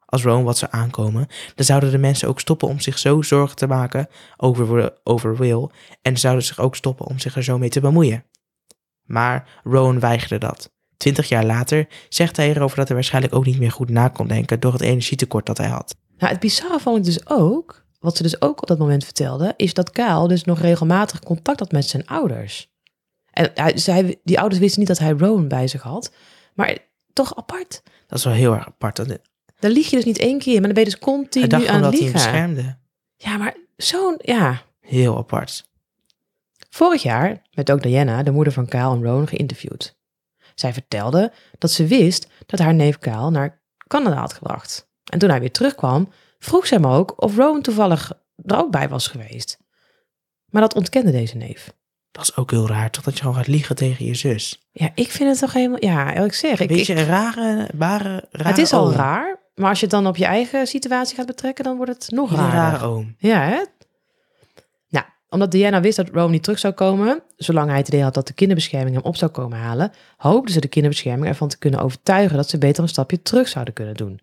Als 0.05 0.23
Rowan 0.23 0.45
wat 0.45 0.59
zou 0.59 0.73
aankomen, 0.75 1.27
dan 1.55 1.65
zouden 1.65 1.91
de 1.91 1.99
mensen 1.99 2.29
ook 2.29 2.41
stoppen 2.41 2.69
om 2.69 2.81
zich 2.81 2.99
zo 2.99 3.23
zorgen 3.23 3.57
te 3.57 3.67
maken 3.67 4.09
over, 4.37 4.99
over 5.05 5.37
Will 5.37 5.69
en 6.03 6.17
zouden 6.17 6.45
zich 6.45 6.61
ook 6.61 6.77
stoppen 6.77 7.07
om 7.07 7.19
zich 7.19 7.37
er 7.37 7.43
zo 7.43 7.59
mee 7.59 7.69
te 7.69 7.81
bemoeien. 7.81 8.25
Maar 9.03 9.61
Rowan 9.65 10.01
weigerde 10.01 10.39
dat. 10.39 10.71
Twintig 10.97 11.29
jaar 11.29 11.45
later 11.45 11.89
zegt 12.09 12.37
hij 12.37 12.49
erover 12.51 12.77
dat 12.77 12.87
hij 12.87 12.97
waarschijnlijk 12.97 13.35
ook 13.35 13.47
niet 13.47 13.59
meer 13.59 13.73
goed 13.73 13.91
na 13.91 14.09
kon 14.09 14.29
denken 14.29 14.61
door 14.61 14.73
het 14.73 14.83
energietekort 14.83 15.47
dat 15.47 15.59
hij 15.59 15.69
had. 15.69 15.97
Nou, 16.17 16.33
het 16.33 16.41
bizarre 16.41 16.81
vond 16.81 16.97
ik 16.97 17.05
dus 17.05 17.29
ook, 17.29 17.85
wat 18.01 18.17
ze 18.17 18.23
dus 18.23 18.41
ook 18.41 18.63
op 18.63 18.69
dat 18.69 18.79
moment 18.79 19.05
vertelde, 19.05 19.55
is 19.57 19.75
dat 19.75 19.91
Kaal 19.91 20.29
dus 20.29 20.45
nog 20.45 20.61
regelmatig 20.61 21.21
contact 21.21 21.59
had 21.59 21.73
met 21.73 21.89
zijn 21.89 22.07
ouders. 22.07 22.69
En 23.39 23.51
hij, 23.55 23.79
zij, 23.79 24.21
die 24.25 24.39
ouders 24.39 24.61
wisten 24.61 24.79
niet 24.79 24.89
dat 24.89 24.99
hij 24.99 25.11
Rowan 25.11 25.49
bij 25.49 25.69
zich 25.69 25.83
had, 25.83 26.13
maar 26.55 26.79
toch 27.13 27.37
apart. 27.37 27.83
Dat 28.07 28.19
is 28.19 28.25
wel 28.25 28.35
heel 28.35 28.55
erg 28.55 28.67
apart. 28.67 28.97
Dat- 28.97 29.19
Dan 29.59 29.71
lieg 29.71 29.91
je 29.91 29.97
dus 29.97 30.05
niet 30.05 30.19
één 30.19 30.39
keer, 30.39 30.53
maar 30.55 30.63
dan 30.63 30.73
ben 30.73 30.85
je 30.85 30.91
dus 30.91 30.99
Hij 31.01 31.09
continu 31.13 31.47
dacht 31.47 31.63
gewoon 31.65 31.77
aan 31.77 31.83
dat 31.83 31.93
hij 31.93 32.01
liegen. 32.03 32.21
beschermde. 32.23 32.79
Ja, 33.17 33.37
maar 33.37 33.57
zo'n, 33.77 34.15
ja, 34.23 34.63
Heel 34.81 35.17
apart. 35.19 35.71
Vorig 36.71 37.03
jaar 37.03 37.43
werd 37.51 37.71
ook 37.71 37.83
Diana, 37.83 38.23
de 38.23 38.31
moeder 38.31 38.53
van 38.53 38.67
Kaal 38.69 38.95
en 38.95 39.03
Rowan, 39.05 39.29
geïnterviewd. 39.29 39.97
Zij 40.55 40.73
vertelde 40.73 41.33
dat 41.59 41.71
ze 41.71 41.87
wist 41.87 42.27
dat 42.47 42.59
haar 42.59 42.75
neef 42.75 42.99
Kaal 42.99 43.31
naar 43.31 43.63
Canada 43.87 44.17
had 44.17 44.33
gebracht. 44.33 44.89
En 45.11 45.19
toen 45.19 45.31
hij 45.31 45.41
weer 45.41 45.53
terugkwam, 45.53 46.09
vroeg 46.39 46.67
ze 46.67 46.75
hem 46.75 46.87
ook 46.87 47.23
of 47.23 47.37
Rowan 47.37 47.63
toevallig 47.63 48.13
er 48.45 48.57
ook 48.59 48.71
bij 48.71 48.89
was 48.89 49.07
geweest. 49.07 49.59
Maar 50.47 50.63
dat 50.63 50.75
ontkende 50.75 51.11
deze 51.11 51.37
neef. 51.37 51.77
Dat 52.19 52.29
is 52.29 52.37
ook 52.37 52.51
heel 52.51 52.67
raar, 52.69 52.91
toch 52.91 53.05
dat 53.05 53.15
je 53.15 53.21
gewoon 53.21 53.35
gaat 53.37 53.47
liegen 53.47 53.77
tegen 53.77 54.05
je 54.05 54.15
zus. 54.15 54.63
Ja, 54.73 54.91
ik 54.95 55.11
vind 55.11 55.29
het 55.31 55.39
toch 55.39 55.53
helemaal... 55.53 55.85
Ja, 55.85 56.15
eerlijk 56.15 56.35
zeg. 56.35 56.61
Ik, 56.61 56.69
Weet 56.69 56.87
je, 56.87 56.93
ik- 56.93 56.99
een 56.99 57.05
rare, 57.07 57.69
bare, 57.75 58.25
rare 58.31 58.49
het 58.49 58.59
is 58.59 58.73
al 58.73 58.87
oom. 58.87 58.93
raar, 58.93 59.39
maar 59.55 59.69
als 59.69 59.79
je 59.79 59.85
het 59.87 59.95
dan 59.95 60.07
op 60.07 60.17
je 60.17 60.25
eigen 60.25 60.67
situatie 60.67 61.17
gaat 61.17 61.27
betrekken, 61.27 61.65
dan 61.65 61.77
wordt 61.77 61.93
het 61.93 62.11
nog 62.11 62.31
Een 62.31 62.37
raarder. 62.37 62.59
rare 62.61 62.85
oom. 62.85 63.15
Ja, 63.19 63.41
hè? 63.41 63.65
Nou, 64.89 65.05
omdat 65.29 65.51
Diana 65.51 65.81
wist 65.81 65.97
dat 65.97 66.09
Rome 66.13 66.31
niet 66.31 66.43
terug 66.43 66.59
zou 66.59 66.75
komen, 66.75 67.23
zolang 67.37 67.69
hij 67.69 67.79
het 67.79 67.89
idee 67.89 68.03
had 68.03 68.15
dat 68.15 68.27
de 68.27 68.33
kinderbescherming 68.33 68.95
hem 68.97 69.05
op 69.05 69.17
zou 69.17 69.31
komen 69.31 69.59
halen, 69.59 69.93
hoopte 70.17 70.53
ze 70.53 70.61
de 70.61 70.69
kinderbescherming 70.69 71.27
ervan 71.27 71.49
te 71.49 71.59
kunnen 71.59 71.81
overtuigen 71.81 72.37
dat 72.37 72.49
ze 72.49 72.59
beter 72.59 72.83
een 72.83 72.89
stapje 72.89 73.23
terug 73.23 73.49
zouden 73.49 73.75
kunnen 73.75 73.95
doen. 73.95 74.21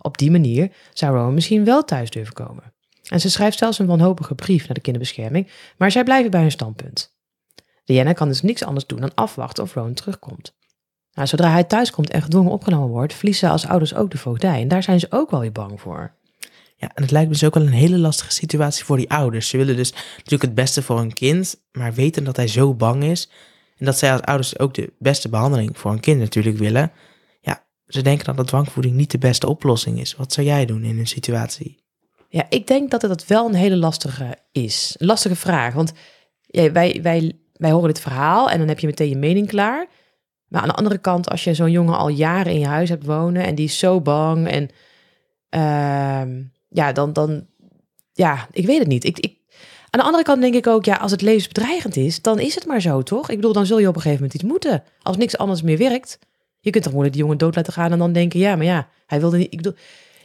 Op 0.00 0.18
die 0.18 0.30
manier 0.30 0.72
zou 0.92 1.16
Rome 1.16 1.32
misschien 1.32 1.64
wel 1.64 1.84
thuis 1.84 2.10
durven 2.10 2.34
komen. 2.34 2.72
En 3.08 3.20
ze 3.20 3.30
schrijft 3.30 3.58
zelfs 3.58 3.78
een 3.78 3.86
wanhopige 3.86 4.34
brief 4.34 4.66
naar 4.66 4.74
de 4.74 4.80
kinderbescherming, 4.80 5.50
maar 5.76 5.90
zij 5.90 6.04
blijven 6.04 6.30
bij 6.30 6.40
hun 6.40 6.50
standpunt. 6.50 7.16
Diana 7.88 8.12
kan 8.12 8.28
dus 8.28 8.42
niks 8.42 8.64
anders 8.64 8.86
doen 8.86 9.00
dan 9.00 9.14
afwachten 9.14 9.62
of 9.62 9.74
Rowan 9.74 9.94
terugkomt. 9.94 10.56
Nou, 11.12 11.28
zodra 11.28 11.50
hij 11.50 11.64
thuiskomt 11.64 12.10
en 12.10 12.22
gedwongen 12.22 12.52
opgenomen 12.52 12.88
wordt, 12.88 13.14
verliezen 13.14 13.46
ze 13.46 13.52
als 13.52 13.66
ouders 13.66 13.94
ook 13.94 14.10
de 14.10 14.18
voogdij. 14.18 14.60
En 14.60 14.68
daar 14.68 14.82
zijn 14.82 15.00
ze 15.00 15.06
ook 15.10 15.30
wel 15.30 15.40
weer 15.40 15.52
bang 15.52 15.80
voor. 15.80 16.14
Ja, 16.76 16.90
en 16.94 17.02
het 17.02 17.10
lijkt 17.10 17.26
me 17.26 17.32
dus 17.32 17.44
ook 17.44 17.54
wel 17.54 17.62
een 17.62 17.72
hele 17.72 17.98
lastige 17.98 18.32
situatie 18.32 18.84
voor 18.84 18.96
die 18.96 19.10
ouders. 19.10 19.48
Ze 19.48 19.56
willen 19.56 19.76
dus 19.76 19.92
natuurlijk 20.16 20.42
het 20.42 20.54
beste 20.54 20.82
voor 20.82 20.98
hun 20.98 21.12
kind, 21.12 21.60
maar 21.72 21.94
weten 21.94 22.24
dat 22.24 22.36
hij 22.36 22.48
zo 22.48 22.74
bang 22.74 23.04
is. 23.04 23.30
En 23.76 23.84
dat 23.84 23.98
zij 23.98 24.12
als 24.12 24.22
ouders 24.22 24.58
ook 24.58 24.74
de 24.74 24.92
beste 24.98 25.28
behandeling 25.28 25.78
voor 25.78 25.90
hun 25.90 26.00
kind 26.00 26.20
natuurlijk 26.20 26.58
willen. 26.58 26.92
Ja, 27.40 27.64
ze 27.86 28.02
denken 28.02 28.36
dat 28.36 28.46
dwangvoeding 28.46 28.94
niet 28.94 29.10
de 29.10 29.18
beste 29.18 29.48
oplossing 29.48 30.00
is. 30.00 30.16
Wat 30.16 30.32
zou 30.32 30.46
jij 30.46 30.66
doen 30.66 30.84
in 30.84 30.98
een 30.98 31.06
situatie? 31.06 31.84
Ja, 32.28 32.46
ik 32.48 32.66
denk 32.66 32.90
dat 32.90 33.02
het 33.02 33.26
wel 33.26 33.46
een 33.46 33.54
hele 33.54 33.76
lastige 33.76 34.36
is. 34.52 34.94
Een 34.98 35.06
lastige 35.06 35.36
vraag, 35.36 35.74
want 35.74 35.92
ja, 36.40 36.72
wij, 36.72 36.98
wij, 37.02 37.38
wij 37.58 37.70
horen 37.70 37.88
dit 37.88 38.00
verhaal 38.00 38.50
en 38.50 38.58
dan 38.58 38.68
heb 38.68 38.78
je 38.78 38.86
meteen 38.86 39.08
je 39.08 39.16
mening 39.16 39.46
klaar. 39.46 39.86
Maar 40.48 40.62
aan 40.62 40.68
de 40.68 40.74
andere 40.74 40.98
kant, 40.98 41.30
als 41.30 41.44
je 41.44 41.54
zo'n 41.54 41.70
jongen 41.70 41.98
al 41.98 42.08
jaren 42.08 42.52
in 42.52 42.58
je 42.58 42.66
huis 42.66 42.88
hebt 42.88 43.04
wonen 43.04 43.44
en 43.44 43.54
die 43.54 43.64
is 43.64 43.78
zo 43.78 44.00
bang 44.00 44.48
en 44.48 44.68
ehm, 45.48 46.42
ja, 46.68 46.92
dan, 46.92 47.12
dan, 47.12 47.46
ja, 48.12 48.48
ik 48.52 48.66
weet 48.66 48.78
het 48.78 48.88
niet. 48.88 49.04
Ik, 49.04 49.18
ik, 49.18 49.36
aan 49.90 50.00
de 50.00 50.06
andere 50.06 50.24
kant 50.24 50.40
denk 50.40 50.54
ik 50.54 50.66
ook, 50.66 50.84
ja, 50.84 50.96
als 50.96 51.10
het 51.10 51.22
levensbedreigend 51.22 51.96
is, 51.96 52.22
dan 52.22 52.38
is 52.38 52.54
het 52.54 52.66
maar 52.66 52.80
zo, 52.80 53.02
toch? 53.02 53.28
Ik 53.30 53.36
bedoel, 53.36 53.52
dan 53.52 53.66
zul 53.66 53.78
je 53.78 53.88
op 53.88 53.94
een 53.94 54.00
gegeven 54.00 54.22
moment 54.22 54.42
iets 54.42 54.50
moeten. 54.52 54.82
Als 55.02 55.16
niks 55.16 55.38
anders 55.38 55.62
meer 55.62 55.78
werkt. 55.78 56.18
Je 56.60 56.70
kunt 56.70 56.82
toch 56.82 56.92
moeilijk 56.92 57.14
die 57.14 57.24
jongen 57.24 57.38
dood 57.38 57.56
laten 57.56 57.72
gaan 57.72 57.92
en 57.92 57.98
dan 57.98 58.12
denken, 58.12 58.40
ja, 58.40 58.56
maar 58.56 58.66
ja, 58.66 58.88
hij 59.06 59.20
wilde 59.20 59.36
niet. 59.36 59.52
Ik 59.52 59.56
bedoel, 59.56 59.74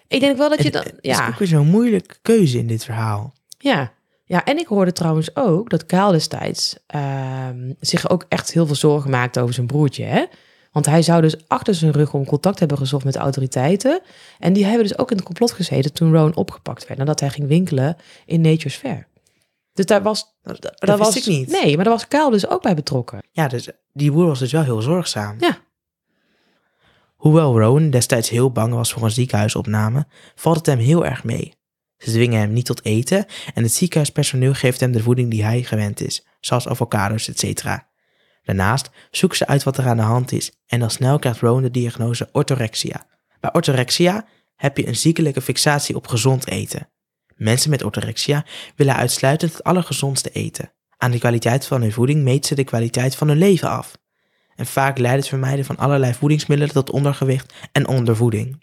ik 0.08 0.20
denk 0.20 0.38
wel 0.38 0.50
dat 0.50 0.64
je 0.64 0.72
dan, 0.72 0.84
Het 0.84 0.98
ja, 1.02 1.22
is 1.22 1.28
ook 1.34 1.40
weer 1.40 1.48
zo'n 1.48 1.68
moeilijke 1.68 2.16
keuze 2.22 2.58
in 2.58 2.68
dit 2.68 2.84
verhaal. 2.84 3.34
ja. 3.58 3.94
Ja, 4.26 4.44
en 4.46 4.58
ik 4.58 4.68
hoorde 4.68 4.92
trouwens 4.92 5.36
ook 5.36 5.70
dat 5.70 5.86
Kaal 5.86 6.12
destijds 6.12 6.78
ehm, 6.88 7.74
zich 7.80 8.10
ook 8.10 8.26
echt 8.30 8.54
heel 8.54 8.66
veel 8.66 8.76
zorgen 8.76 9.10
maakte 9.10 9.42
over 9.42 9.54
zijn 9.54 9.68
broertje. 9.68 10.04
Hè? 10.04 10.26
Want 10.72 10.86
hij 10.86 11.02
zou 11.02 11.22
dus 11.22 11.48
achter 11.48 11.76
zijn 11.76 11.92
rug 11.92 12.14
om 12.14 12.26
contact 12.26 12.60
hebben 12.60 12.78
gezocht 12.78 13.04
met 13.04 13.14
de 13.14 13.20
autoriteiten. 13.20 14.02
En 14.40 14.54
die 14.54 14.66
hebben 14.66 14.84
dus 14.84 14.98
ook 14.98 15.12
in 15.12 15.16
het 15.16 15.26
complot 15.26 15.52
gezeten 15.52 15.94
toen 15.94 16.14
Rowan 16.14 16.36
opgepakt 16.36 16.88
werd. 16.88 17.00
Nadat 17.00 17.20
hij 17.20 17.30
ging 17.30 17.48
winkelen 17.48 17.96
in 18.26 18.42
Nature's 18.42 18.76
Fair. 18.76 19.08
Dus 19.74 19.86
daar 19.86 20.02
was... 20.02 20.38
Dat, 20.42 20.74
dat 20.76 21.00
was 21.00 21.16
ik 21.16 21.26
niet. 21.26 21.48
Nee, 21.48 21.76
maar 21.76 21.84
daar 21.84 21.94
was 21.94 22.08
Kaal 22.08 22.30
dus 22.30 22.48
ook 22.48 22.62
bij 22.62 22.76
betrokken. 22.76 23.24
Ja, 23.32 23.48
dus 23.48 23.70
die 23.94 24.12
boer 24.12 24.26
was 24.26 24.40
dus 24.40 24.52
wel 24.52 24.64
heel 24.64 24.82
zorgzaam. 24.82 25.36
Ja. 25.40 25.58
Hoewel 27.16 27.60
Rowan 27.60 27.90
destijds 27.90 28.30
heel 28.30 28.52
bang 28.52 28.74
was 28.74 28.94
voor 28.94 29.04
een 29.04 29.12
ziekenhuisopname, 29.12 30.06
valt 30.36 30.56
het 30.56 30.66
hem 30.66 30.78
heel 30.78 31.06
erg 31.06 31.24
mee. 31.24 31.54
Ze 32.04 32.12
dwingen 32.12 32.40
hem 32.40 32.54
niet 32.54 32.66
tot 32.66 32.86
eten 32.86 33.26
en 33.54 33.64
het 33.64 33.74
ziekenhuispersoneel 33.74 34.54
geeft 34.54 34.80
hem 34.80 34.92
de 34.92 35.04
voeding 35.04 35.30
die 35.30 35.44
hij 35.44 35.64
gewend 35.64 36.02
is, 36.02 36.26
zoals 36.40 36.68
avocados, 36.68 37.30
etc. 37.30 37.64
Daarnaast 38.44 38.90
zoeken 39.12 39.38
ze 39.38 39.48
uit 39.48 39.64
wat 39.64 39.78
er 39.78 39.88
aan 39.88 39.98
de 39.98 40.04
hand 40.04 40.32
is 40.32 40.52
en 40.68 40.82
al 40.82 40.90
snel 40.90 41.20
krijgt 41.20 41.40
Rowan 41.40 41.62
de 41.62 41.72
diagnose 41.72 42.30
orthorexia. 42.32 43.06
Bij 43.40 43.54
orthorexia 43.54 44.26
heb 44.56 44.78
je 44.78 44.88
een 44.88 44.96
ziekelijke 44.96 45.42
fixatie 45.42 45.96
op 45.96 46.08
gezond 46.08 46.48
eten. 46.48 46.90
Mensen 47.36 47.70
met 47.70 47.84
orthorexia 47.84 48.46
willen 48.76 48.96
uitsluitend 48.96 49.52
het 49.52 49.64
allergezondste 49.64 50.30
eten. 50.30 50.72
Aan 50.98 51.12
de 51.12 51.20
kwaliteit 51.20 51.66
van 51.66 51.82
hun 51.82 51.92
voeding 51.92 52.24
meet 52.24 52.46
ze 52.46 52.56
de 52.56 52.64
kwaliteit 52.64 53.16
van 53.16 53.28
hun 53.28 53.38
leven 53.38 53.70
af. 53.70 53.98
En 54.56 54.66
vaak 54.66 54.98
leidt 54.98 55.20
het 55.20 55.28
vermijden 55.28 55.66
van 55.66 55.78
allerlei 55.78 56.14
voedingsmiddelen 56.14 56.74
tot 56.74 56.92
ondergewicht 56.92 57.54
en 57.72 57.88
ondervoeding. 57.88 58.63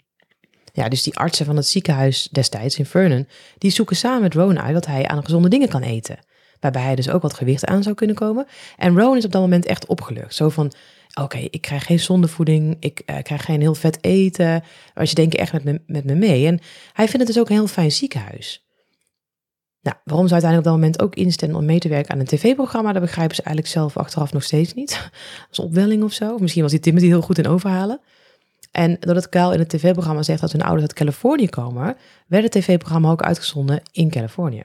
Ja, 0.73 0.89
dus 0.89 1.03
die 1.03 1.17
artsen 1.17 1.45
van 1.45 1.55
het 1.55 1.67
ziekenhuis 1.67 2.27
destijds 2.31 2.77
in 2.77 2.85
Vernon, 2.85 3.27
die 3.57 3.71
zoeken 3.71 3.95
samen 3.95 4.21
met 4.21 4.33
Rowan 4.33 4.59
uit 4.59 4.73
dat 4.73 4.85
hij 4.85 5.07
aan 5.07 5.23
gezonde 5.23 5.49
dingen 5.49 5.69
kan 5.69 5.81
eten. 5.81 6.19
Waarbij 6.59 6.81
hij 6.81 6.95
dus 6.95 7.09
ook 7.09 7.21
wat 7.21 7.33
gewicht 7.33 7.65
aan 7.65 7.83
zou 7.83 7.95
kunnen 7.95 8.15
komen. 8.15 8.47
En 8.77 8.97
Rowan 8.97 9.17
is 9.17 9.25
op 9.25 9.31
dat 9.31 9.41
moment 9.41 9.65
echt 9.65 9.85
opgelucht. 9.85 10.35
Zo 10.35 10.49
van, 10.49 10.71
oké, 11.13 11.37
ik 11.37 11.61
krijg 11.61 11.85
geen 11.85 11.99
zondevoeding, 11.99 12.77
ik 12.79 13.01
eh, 13.05 13.21
krijg 13.23 13.45
geen 13.45 13.61
heel 13.61 13.75
vet 13.75 13.97
eten. 14.03 14.63
Maar 14.93 15.05
ze 15.05 15.15
denken 15.15 15.39
echt 15.39 15.53
met 15.53 15.63
me, 15.63 15.81
met 15.85 16.05
me 16.05 16.15
mee. 16.15 16.47
En 16.47 16.59
hij 16.93 17.07
vindt 17.07 17.19
het 17.19 17.27
dus 17.27 17.39
ook 17.39 17.49
een 17.49 17.55
heel 17.55 17.67
fijn 17.67 17.91
ziekenhuis. 17.91 18.65
Nou, 19.81 19.95
waarom 20.03 20.27
ze 20.27 20.33
uiteindelijk 20.33 20.71
op 20.71 20.79
dat 20.79 20.89
moment 20.89 21.01
ook 21.01 21.25
instemmen 21.25 21.57
om 21.57 21.65
mee 21.65 21.79
te 21.79 21.87
werken 21.87 22.13
aan 22.13 22.19
een 22.19 22.25
tv-programma, 22.25 22.93
dat 22.93 23.01
begrijpen 23.01 23.35
ze 23.35 23.41
eigenlijk 23.41 23.75
zelf 23.75 23.97
achteraf 23.97 24.33
nog 24.33 24.43
steeds 24.43 24.73
niet. 24.73 25.09
Als 25.49 25.59
opwelling 25.59 26.03
of 26.03 26.13
zo. 26.13 26.37
Misschien 26.37 26.61
was 26.61 26.71
die 26.71 26.79
Timothy 26.79 27.05
heel 27.05 27.21
goed 27.21 27.37
in 27.37 27.47
overhalen. 27.47 28.01
En 28.71 28.97
doordat 28.99 29.29
Kyle 29.29 29.53
in 29.53 29.59
het 29.59 29.69
tv-programma 29.69 30.23
zegt 30.23 30.41
dat 30.41 30.51
hun 30.51 30.61
ouders 30.61 30.81
uit 30.81 30.93
Californië 30.93 31.49
komen, 31.49 31.97
werd 32.27 32.43
het 32.43 32.51
tv-programma 32.51 33.11
ook 33.11 33.21
uitgezonden 33.21 33.81
in 33.91 34.09
Californië. 34.09 34.63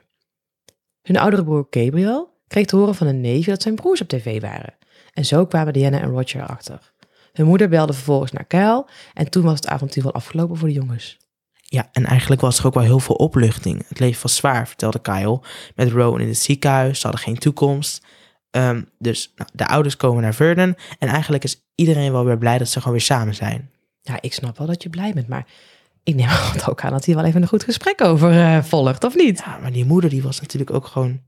Hun 1.03 1.17
oudere 1.17 1.45
broer 1.45 1.67
Gabriel 1.71 2.35
kreeg 2.47 2.67
te 2.67 2.77
horen 2.77 2.95
van 2.95 3.07
een 3.07 3.21
neefje 3.21 3.51
dat 3.51 3.63
zijn 3.63 3.75
broers 3.75 4.01
op 4.01 4.09
tv 4.09 4.41
waren. 4.41 4.75
En 5.13 5.25
zo 5.25 5.47
kwamen 5.47 5.73
Diana 5.73 6.01
en 6.01 6.11
Roger 6.11 6.41
erachter. 6.41 6.93
Hun 7.33 7.47
moeder 7.47 7.69
belde 7.69 7.93
vervolgens 7.93 8.33
naar 8.33 8.45
Kyle 8.45 8.87
en 9.15 9.31
toen 9.31 9.45
was 9.45 9.55
het 9.55 9.67
avontuur 9.67 10.03
wel 10.03 10.13
afgelopen 10.13 10.57
voor 10.57 10.69
de 10.69 10.75
jongens. 10.75 11.19
Ja, 11.53 11.89
en 11.93 12.05
eigenlijk 12.05 12.41
was 12.41 12.59
er 12.59 12.67
ook 12.67 12.75
wel 12.75 12.83
heel 12.83 12.99
veel 12.99 13.15
opluchting. 13.15 13.89
Het 13.89 13.99
leven 13.99 14.23
was 14.23 14.37
zwaar, 14.37 14.69
vertelde 14.69 14.99
Kyle. 14.99 15.41
Met 15.75 15.91
Rowan 15.91 16.21
in 16.21 16.29
het 16.29 16.39
ziekenhuis, 16.39 17.01
ze 17.01 17.07
hadden 17.07 17.25
geen 17.25 17.39
toekomst. 17.39 18.07
Ehm, 18.51 18.83
dus 18.99 19.33
nou, 19.37 19.51
de 19.53 19.67
ouders 19.67 19.97
komen 19.97 20.23
naar 20.23 20.35
Vernon 20.35 20.77
en 20.99 21.09
eigenlijk 21.09 21.45
is 21.45 21.67
iedereen 21.75 22.13
wel 22.13 22.25
weer 22.25 22.39
blij 22.39 22.59
dat 22.59 22.69
ze 22.69 22.79
gewoon 22.79 22.93
weer 22.93 23.03
samen 23.07 23.35
zijn. 23.35 23.71
Ja, 24.07 24.19
ik 24.21 24.33
snap 24.33 24.59
wel 24.59 24.67
dat 24.67 24.83
je 24.83 24.89
blij 24.89 25.13
bent, 25.13 25.29
maar 25.29 25.47
ik 26.03 26.15
neem 26.15 26.29
er 26.57 26.71
ook 26.71 26.85
aan 26.85 26.91
dat 26.93 27.05
hij 27.05 27.15
wel 27.15 27.25
even 27.25 27.43
een 27.43 27.49
goed 27.49 27.65
gesprek 27.65 28.01
over 28.01 28.31
eh, 28.33 28.63
volgt, 28.63 29.05
of 29.05 29.15
niet? 29.17 29.43
Ja, 29.47 29.59
maar 29.59 29.73
die 29.73 29.85
moeder 29.85 30.11
die 30.11 30.23
was 30.23 30.41
natuurlijk 30.41 30.71
ook 30.71 30.87
gewoon... 30.87 31.21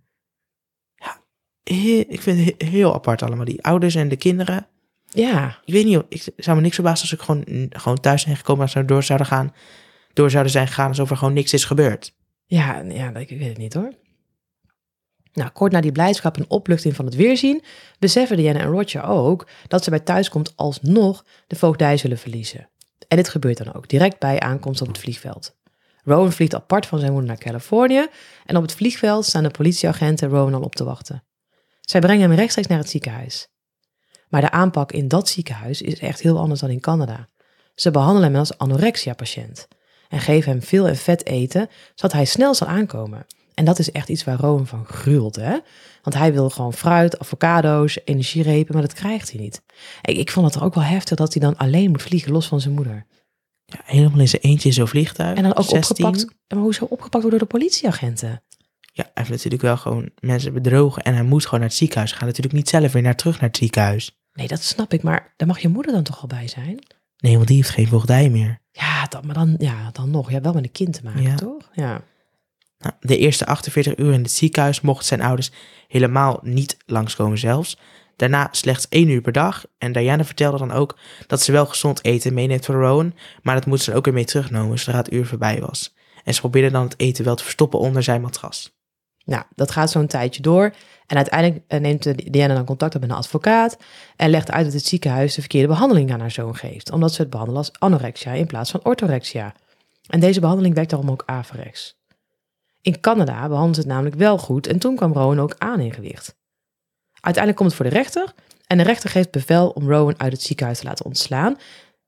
Ja, 0.94 1.20
heel- 1.62 2.04
ik 2.08 2.20
vind 2.20 2.44
het 2.46 2.54
he- 2.62 2.66
heel 2.68 2.94
apart 2.94 3.22
allemaal. 3.22 3.44
Die 3.44 3.62
ouders 3.64 3.94
en 3.94 4.08
de 4.08 4.16
kinderen. 4.16 4.66
Ja, 5.10 5.58
Ik 5.64 5.72
weet 5.72 5.84
niet, 5.84 6.02
ik 6.08 6.32
zou 6.36 6.56
me 6.56 6.62
niks 6.62 6.74
verbazen 6.74 7.00
als 7.02 7.12
ik 7.12 7.20
gewoon, 7.20 7.66
gewoon 7.70 8.00
thuis 8.00 8.22
zijn 8.22 8.36
gekomen 8.36 8.62
en 8.64 8.70
zo 8.70 8.84
door 8.84 9.02
zouden 9.02 9.26
gaan. 9.26 9.54
Door 10.12 10.30
zouden 10.30 10.52
zijn 10.52 10.66
gegaan 10.66 10.88
alsof 10.88 11.10
er 11.10 11.16
gewoon 11.16 11.32
niks 11.34 11.52
is 11.52 11.64
gebeurd. 11.64 12.14
Ja, 12.46 12.82
ja, 12.88 13.14
ik 13.14 13.28
weet 13.28 13.48
het 13.48 13.58
niet 13.58 13.74
hoor. 13.74 13.92
Nou, 15.38 15.50
kort 15.50 15.72
na 15.72 15.80
die 15.80 15.92
blijdschap 15.92 16.36
en 16.36 16.44
opluchting 16.48 16.96
van 16.96 17.04
het 17.04 17.14
weerzien, 17.14 17.62
beseffen 17.98 18.36
Diana 18.36 18.58
en 18.58 18.70
Roger 18.70 19.02
ook 19.02 19.46
dat 19.68 19.84
ze 19.84 19.90
bij 19.90 20.00
thuiskomt 20.00 20.52
alsnog 20.56 21.24
de 21.46 21.56
voogdij 21.56 21.96
zullen 21.96 22.18
verliezen. 22.18 22.68
En 23.08 23.16
dit 23.16 23.28
gebeurt 23.28 23.56
dan 23.56 23.74
ook, 23.74 23.88
direct 23.88 24.18
bij 24.18 24.40
aankomst 24.40 24.80
op 24.80 24.88
het 24.88 24.98
vliegveld. 24.98 25.56
Rowan 26.04 26.32
vliegt 26.32 26.54
apart 26.54 26.86
van 26.86 26.98
zijn 26.98 27.12
moeder 27.12 27.28
naar 27.30 27.38
Californië 27.38 28.06
en 28.46 28.56
op 28.56 28.62
het 28.62 28.72
vliegveld 28.72 29.24
staan 29.24 29.42
de 29.42 29.50
politieagenten 29.50 30.28
Rowan 30.28 30.54
al 30.54 30.62
op 30.62 30.74
te 30.74 30.84
wachten. 30.84 31.24
Zij 31.80 32.00
brengen 32.00 32.28
hem 32.28 32.38
rechtstreeks 32.38 32.68
naar 32.68 32.78
het 32.78 32.90
ziekenhuis. 32.90 33.48
Maar 34.28 34.40
de 34.40 34.50
aanpak 34.50 34.92
in 34.92 35.08
dat 35.08 35.28
ziekenhuis 35.28 35.82
is 35.82 35.98
echt 35.98 36.20
heel 36.20 36.38
anders 36.38 36.60
dan 36.60 36.70
in 36.70 36.80
Canada. 36.80 37.28
Ze 37.74 37.90
behandelen 37.90 38.30
hem 38.30 38.38
als 38.38 38.58
anorexia-patiënt 38.58 39.68
en 40.08 40.20
geven 40.20 40.52
hem 40.52 40.62
veel 40.62 40.88
en 40.88 40.96
vet 40.96 41.26
eten, 41.26 41.68
zodat 41.94 42.12
hij 42.12 42.24
snel 42.24 42.54
zal 42.54 42.66
aankomen. 42.66 43.26
En 43.58 43.64
dat 43.64 43.78
is 43.78 43.90
echt 43.92 44.08
iets 44.08 44.24
waar 44.24 44.38
Rowan 44.40 44.66
van 44.66 44.84
gruwelt, 44.86 45.36
hè? 45.36 45.58
Want 46.02 46.16
hij 46.16 46.32
wil 46.32 46.50
gewoon 46.50 46.72
fruit, 46.72 47.18
avocado's, 47.18 47.98
energierepen, 48.04 48.72
maar 48.74 48.82
dat 48.82 48.92
krijgt 48.92 49.30
hij 49.32 49.40
niet. 49.40 49.62
Ik, 50.02 50.16
ik 50.16 50.30
vond 50.30 50.46
het 50.46 50.54
er 50.54 50.62
ook 50.62 50.74
wel 50.74 50.84
heftig 50.84 51.16
dat 51.16 51.32
hij 51.34 51.42
dan 51.42 51.56
alleen 51.56 51.90
moet 51.90 52.02
vliegen, 52.02 52.32
los 52.32 52.46
van 52.48 52.60
zijn 52.60 52.74
moeder. 52.74 53.06
Ja, 53.64 53.80
helemaal 53.84 54.18
in 54.20 54.28
zijn 54.28 54.42
eentje 54.42 54.68
in 54.68 54.74
zo'n 54.74 54.88
vliegtuig. 54.88 55.36
En 55.36 55.42
dan 55.42 55.56
ook 55.56 55.64
16. 55.64 56.06
opgepakt. 56.06 56.34
Maar 56.48 56.58
hoezo 56.62 56.84
opgepakt 56.84 57.22
worden 57.22 57.38
door 57.38 57.48
de 57.48 57.54
politieagenten? 57.58 58.42
Ja, 58.92 59.02
hij 59.02 59.10
heeft 59.14 59.30
natuurlijk 59.30 59.62
wel 59.62 59.76
gewoon 59.76 60.10
mensen 60.20 60.52
bedrogen 60.52 61.02
en 61.02 61.14
hij 61.14 61.22
moest 61.22 61.44
gewoon 61.44 61.60
naar 61.60 61.68
het 61.68 61.78
ziekenhuis. 61.78 62.12
Gaat 62.12 62.20
natuurlijk 62.20 62.54
niet 62.54 62.68
zelf 62.68 62.92
weer 62.92 63.02
naar 63.02 63.16
terug 63.16 63.40
naar 63.40 63.48
het 63.48 63.58
ziekenhuis. 63.58 64.18
Nee, 64.32 64.48
dat 64.48 64.62
snap 64.62 64.92
ik, 64.92 65.02
maar 65.02 65.32
daar 65.36 65.48
mag 65.48 65.58
je 65.58 65.68
moeder 65.68 65.92
dan 65.92 66.02
toch 66.02 66.20
al 66.20 66.26
bij 66.28 66.48
zijn? 66.48 66.78
Nee, 67.18 67.34
want 67.36 67.46
die 67.48 67.56
heeft 67.56 67.68
geen 67.70 67.88
voogdij 67.88 68.28
meer. 68.30 68.58
Ja, 68.72 69.04
dan, 69.08 69.26
maar 69.26 69.34
dan, 69.34 69.54
ja, 69.58 69.90
dan 69.92 70.10
nog. 70.10 70.30
Ja, 70.30 70.40
wel 70.40 70.52
met 70.52 70.64
een 70.64 70.72
kind 70.72 70.92
te 70.92 71.00
maken, 71.04 71.22
Ja. 71.22 71.34
toch? 71.34 71.68
Ja. 71.72 72.00
Nou, 72.78 72.94
de 73.00 73.16
eerste 73.16 73.46
48 73.46 73.96
uur 73.96 74.12
in 74.12 74.22
het 74.22 74.30
ziekenhuis 74.30 74.80
mochten 74.80 75.06
zijn 75.06 75.22
ouders 75.22 75.50
helemaal 75.88 76.38
niet 76.42 76.76
langskomen 76.86 77.38
zelfs. 77.38 77.78
Daarna 78.16 78.48
slechts 78.50 78.88
één 78.88 79.08
uur 79.08 79.20
per 79.20 79.32
dag. 79.32 79.66
En 79.78 79.92
Diana 79.92 80.24
vertelde 80.24 80.58
dan 80.58 80.72
ook 80.72 80.98
dat 81.26 81.42
ze 81.42 81.52
wel 81.52 81.66
gezond 81.66 82.04
eten 82.04 82.34
meeneemt 82.34 82.64
voor 82.64 82.74
Rowan, 82.74 83.14
maar 83.42 83.54
dat 83.54 83.66
moet 83.66 83.80
ze 83.80 83.94
ook 83.94 84.04
weer 84.04 84.14
mee 84.14 84.24
terugnemen 84.24 84.78
zodra 84.78 84.98
het 84.98 85.12
uur 85.12 85.26
voorbij 85.26 85.60
was. 85.60 85.94
En 86.24 86.34
ze 86.34 86.40
probeerde 86.40 86.70
dan 86.70 86.82
het 86.82 87.00
eten 87.00 87.24
wel 87.24 87.34
te 87.34 87.42
verstoppen 87.42 87.78
onder 87.78 88.02
zijn 88.02 88.20
matras. 88.20 88.76
Nou, 89.24 89.42
dat 89.54 89.70
gaat 89.70 89.90
zo'n 89.90 90.06
tijdje 90.06 90.42
door. 90.42 90.74
En 91.06 91.16
uiteindelijk 91.16 91.64
eh, 91.66 91.80
neemt 91.80 92.02
de 92.02 92.30
Diana 92.30 92.54
dan 92.54 92.64
contact 92.64 92.94
op 92.94 93.00
met 93.00 93.10
een 93.10 93.16
advocaat. 93.16 93.76
En 94.16 94.30
legt 94.30 94.50
uit 94.50 94.64
dat 94.64 94.74
het 94.74 94.86
ziekenhuis 94.86 95.34
de 95.34 95.40
verkeerde 95.40 95.68
behandeling 95.68 96.12
aan 96.12 96.20
haar 96.20 96.30
zoon 96.30 96.56
geeft. 96.56 96.92
Omdat 96.92 97.12
ze 97.12 97.20
het 97.20 97.30
behandelen 97.30 97.60
als 97.60 97.72
anorexia 97.78 98.32
in 98.32 98.46
plaats 98.46 98.70
van 98.70 98.84
orthorexia. 98.84 99.54
En 100.06 100.20
deze 100.20 100.40
behandeling 100.40 100.74
werkt 100.74 100.90
daarom 100.90 101.10
ook 101.10 101.22
averechts. 101.26 101.97
In 102.80 103.00
Canada 103.00 103.34
behandelen 103.34 103.74
ze 103.74 103.80
het 103.80 103.88
namelijk 103.88 104.16
wel 104.16 104.38
goed. 104.38 104.66
En 104.66 104.78
toen 104.78 104.96
kwam 104.96 105.12
Rowan 105.12 105.40
ook 105.40 105.54
aan 105.58 105.80
in 105.80 105.92
gewicht. 105.92 106.36
Uiteindelijk 107.20 107.56
komt 107.56 107.68
het 107.68 107.80
voor 107.80 107.90
de 107.90 108.02
rechter. 108.02 108.34
En 108.66 108.76
de 108.76 108.82
rechter 108.82 109.10
geeft 109.10 109.30
bevel 109.30 109.68
om 109.68 109.90
Rowan 109.90 110.20
uit 110.20 110.32
het 110.32 110.42
ziekenhuis 110.42 110.78
te 110.78 110.84
laten 110.84 111.04
ontslaan. 111.04 111.56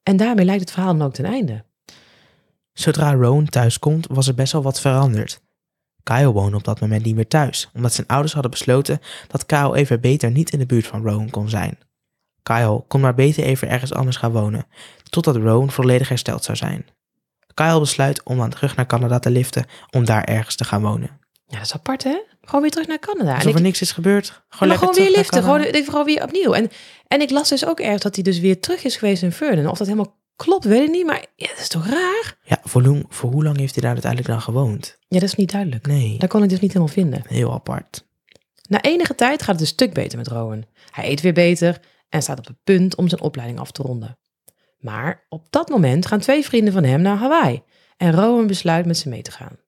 En 0.02 0.16
daarmee 0.16 0.44
lijkt 0.44 0.60
het 0.60 0.70
verhaal 0.70 0.96
dan 0.96 1.06
ook 1.06 1.14
ten 1.14 1.24
einde. 1.24 1.64
Zodra 2.72 3.12
Rowan 3.12 3.46
thuis 3.46 3.78
komt, 3.78 4.06
was 4.10 4.28
er 4.28 4.34
best 4.34 4.52
wel 4.52 4.62
wat 4.62 4.80
veranderd. 4.80 5.40
Kyle 6.02 6.32
woonde 6.32 6.56
op 6.56 6.64
dat 6.64 6.80
moment 6.80 7.04
niet 7.04 7.14
meer 7.14 7.28
thuis, 7.28 7.70
omdat 7.74 7.92
zijn 7.92 8.06
ouders 8.06 8.32
hadden 8.32 8.50
besloten 8.50 9.00
dat 9.28 9.46
Kyle 9.46 9.76
even 9.76 10.00
beter 10.00 10.30
niet 10.30 10.52
in 10.52 10.58
de 10.58 10.66
buurt 10.66 10.86
van 10.86 11.02
Rowan 11.02 11.30
kon 11.30 11.48
zijn. 11.48 11.78
Kyle 12.42 12.84
kon 12.88 13.00
maar 13.00 13.14
beter 13.14 13.44
even 13.44 13.68
ergens 13.68 13.92
anders 13.92 14.16
gaan 14.16 14.32
wonen, 14.32 14.66
totdat 15.02 15.36
Rowan 15.36 15.70
volledig 15.70 16.08
hersteld 16.08 16.44
zou 16.44 16.56
zijn. 16.56 16.86
Kyle 17.66 17.80
besluit 17.80 18.22
om 18.22 18.36
dan 18.36 18.50
terug 18.50 18.76
naar 18.76 18.86
Canada 18.86 19.18
te 19.18 19.30
liften 19.30 19.64
om 19.90 20.04
daar 20.04 20.24
ergens 20.24 20.54
te 20.54 20.64
gaan 20.64 20.82
wonen. 20.82 21.18
Ja, 21.46 21.56
dat 21.56 21.64
is 21.66 21.72
apart, 21.74 22.04
hè? 22.04 22.18
Gewoon 22.40 22.60
weer 22.60 22.70
terug 22.70 22.86
naar 22.86 22.98
Canada. 22.98 23.28
En 23.30 23.34
Alsof 23.34 23.50
ik- 23.50 23.56
er 23.56 23.62
niks 23.62 23.80
is 23.80 23.92
gebeurd. 23.92 24.42
Gewoon, 24.48 24.68
maar 24.68 24.78
gewoon 24.78 24.94
weer 24.94 25.10
liften, 25.10 25.42
gewoon, 25.42 25.60
even 25.60 25.90
gewoon 25.90 26.04
weer 26.04 26.22
opnieuw. 26.22 26.52
En, 26.52 26.70
en 27.06 27.20
ik 27.20 27.30
las 27.30 27.48
dus 27.48 27.66
ook 27.66 27.80
ergens 27.80 28.02
dat 28.02 28.14
hij 28.14 28.24
dus 28.24 28.38
weer 28.38 28.60
terug 28.60 28.84
is 28.84 28.96
geweest 28.96 29.22
in 29.22 29.32
Vernon. 29.32 29.66
Of 29.66 29.78
dat 29.78 29.86
helemaal 29.86 30.18
klopt, 30.36 30.64
weet 30.64 30.82
ik 30.82 30.90
niet. 30.90 31.06
Maar 31.06 31.24
ja, 31.36 31.46
dat 31.48 31.58
is 31.58 31.68
toch 31.68 31.86
raar? 31.86 32.36
Ja, 32.42 32.58
voor, 32.62 32.82
hoe- 32.84 33.04
voor 33.08 33.30
hoe 33.30 33.44
lang 33.44 33.58
heeft 33.58 33.72
hij 33.74 33.82
daar 33.82 33.92
uiteindelijk 33.92 34.30
dan 34.32 34.40
gewoond? 34.42 34.98
Ja, 35.08 35.18
dat 35.18 35.28
is 35.28 35.34
niet 35.34 35.50
duidelijk. 35.52 35.86
Nee, 35.86 36.18
Dat 36.18 36.28
kon 36.28 36.42
ik 36.42 36.48
dus 36.48 36.60
niet 36.60 36.72
helemaal 36.72 36.94
vinden. 36.94 37.22
heel 37.26 37.52
apart. 37.52 38.08
Na 38.68 38.80
enige 38.82 39.14
tijd 39.14 39.42
gaat 39.42 39.52
het 39.52 39.60
een 39.60 39.66
stuk 39.66 39.92
beter 39.94 40.18
met 40.18 40.28
Rowan. 40.28 40.64
Hij 40.90 41.10
eet 41.10 41.20
weer 41.20 41.32
beter 41.32 41.80
en 42.08 42.22
staat 42.22 42.38
op 42.38 42.46
het 42.46 42.56
punt 42.64 42.96
om 42.96 43.08
zijn 43.08 43.20
opleiding 43.20 43.60
af 43.60 43.70
te 43.70 43.82
ronden. 43.82 44.18
Maar 44.80 45.24
op 45.28 45.46
dat 45.50 45.68
moment 45.68 46.06
gaan 46.06 46.20
twee 46.20 46.44
vrienden 46.44 46.72
van 46.72 46.84
hem 46.84 47.00
naar 47.00 47.16
Hawaii. 47.16 47.62
En 47.96 48.12
Rowan 48.12 48.46
besluit 48.46 48.86
met 48.86 48.96
ze 48.96 49.08
mee 49.08 49.22
te 49.22 49.30
gaan. 49.30 49.58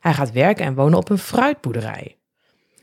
Hij 0.00 0.14
gaat 0.14 0.32
werken 0.32 0.64
en 0.64 0.74
wonen 0.74 0.98
op 0.98 1.10
een 1.10 1.18
fruitboerderij. 1.18 2.16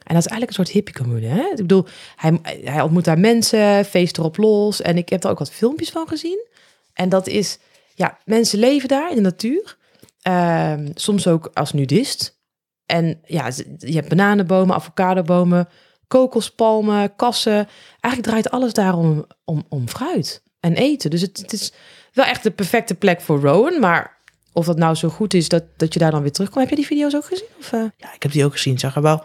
En 0.03 0.13
dat 0.13 0.25
is 0.25 0.31
eigenlijk 0.31 0.47
een 0.47 0.65
soort 0.65 0.69
hippie-commune. 0.69 1.27
Hè? 1.27 1.49
Ik 1.49 1.55
bedoel, 1.55 1.85
hij, 2.15 2.81
ontmoet 2.81 3.05
daar 3.05 3.19
mensen, 3.19 3.85
feest 3.85 4.17
erop 4.17 4.37
los. 4.37 4.81
En 4.81 4.97
ik 4.97 5.09
heb 5.09 5.23
er 5.23 5.29
ook 5.29 5.39
wat 5.39 5.51
filmpjes 5.51 5.89
van 5.89 6.07
gezien. 6.07 6.47
En 6.93 7.09
dat 7.09 7.27
is, 7.27 7.59
ja, 7.95 8.17
mensen 8.25 8.59
leven 8.59 8.87
daar 8.87 9.09
in 9.09 9.15
de 9.15 9.21
natuur. 9.21 9.77
Ehm, 10.21 10.91
soms 10.93 11.27
ook 11.27 11.49
als 11.53 11.73
nudist. 11.73 12.39
En 12.85 13.21
ja, 13.25 13.49
je 13.77 13.93
hebt 13.95 14.09
bananenbomen, 14.09 14.75
avocadobomen, 14.75 15.67
kokospalmen, 16.07 17.15
kassen. 17.15 17.67
Eigenlijk 17.99 18.23
draait 18.23 18.49
alles 18.49 18.73
daar 18.73 18.97
om, 18.97 19.25
om, 19.45 19.65
om 19.69 19.87
fruit 19.87 20.45
en 20.67 20.75
eten. 20.75 21.09
Dus 21.09 21.21
het, 21.21 21.37
het 21.37 21.53
is 21.53 21.71
wel 22.13 22.25
echt 22.25 22.43
de 22.43 22.51
perfecte 22.51 22.95
plek 22.95 23.21
voor 23.21 23.39
Rowan. 23.41 23.79
Maar 23.79 24.17
of 24.53 24.65
dat 24.65 24.77
nou 24.77 24.95
zo 24.95 25.09
goed 25.09 25.33
is 25.33 25.49
dat, 25.49 25.63
dat 25.77 25.93
je 25.93 25.99
daar 25.99 26.11
dan 26.11 26.21
weer 26.21 26.31
terugkomt. 26.31 26.59
Heb 26.61 26.69
je 26.69 26.75
die 26.75 26.85
video's 26.85 27.15
ook 27.15 27.25
gezien? 27.25 27.47
Of, 27.59 27.73
eh? 27.73 27.83
Ja, 27.97 28.13
ik 28.13 28.23
heb 28.23 28.31
die 28.31 28.45
ook 28.45 28.51
gezien. 28.51 28.73
Het 28.73 28.81
zag 28.81 28.95
er 28.95 29.01
wel 29.01 29.23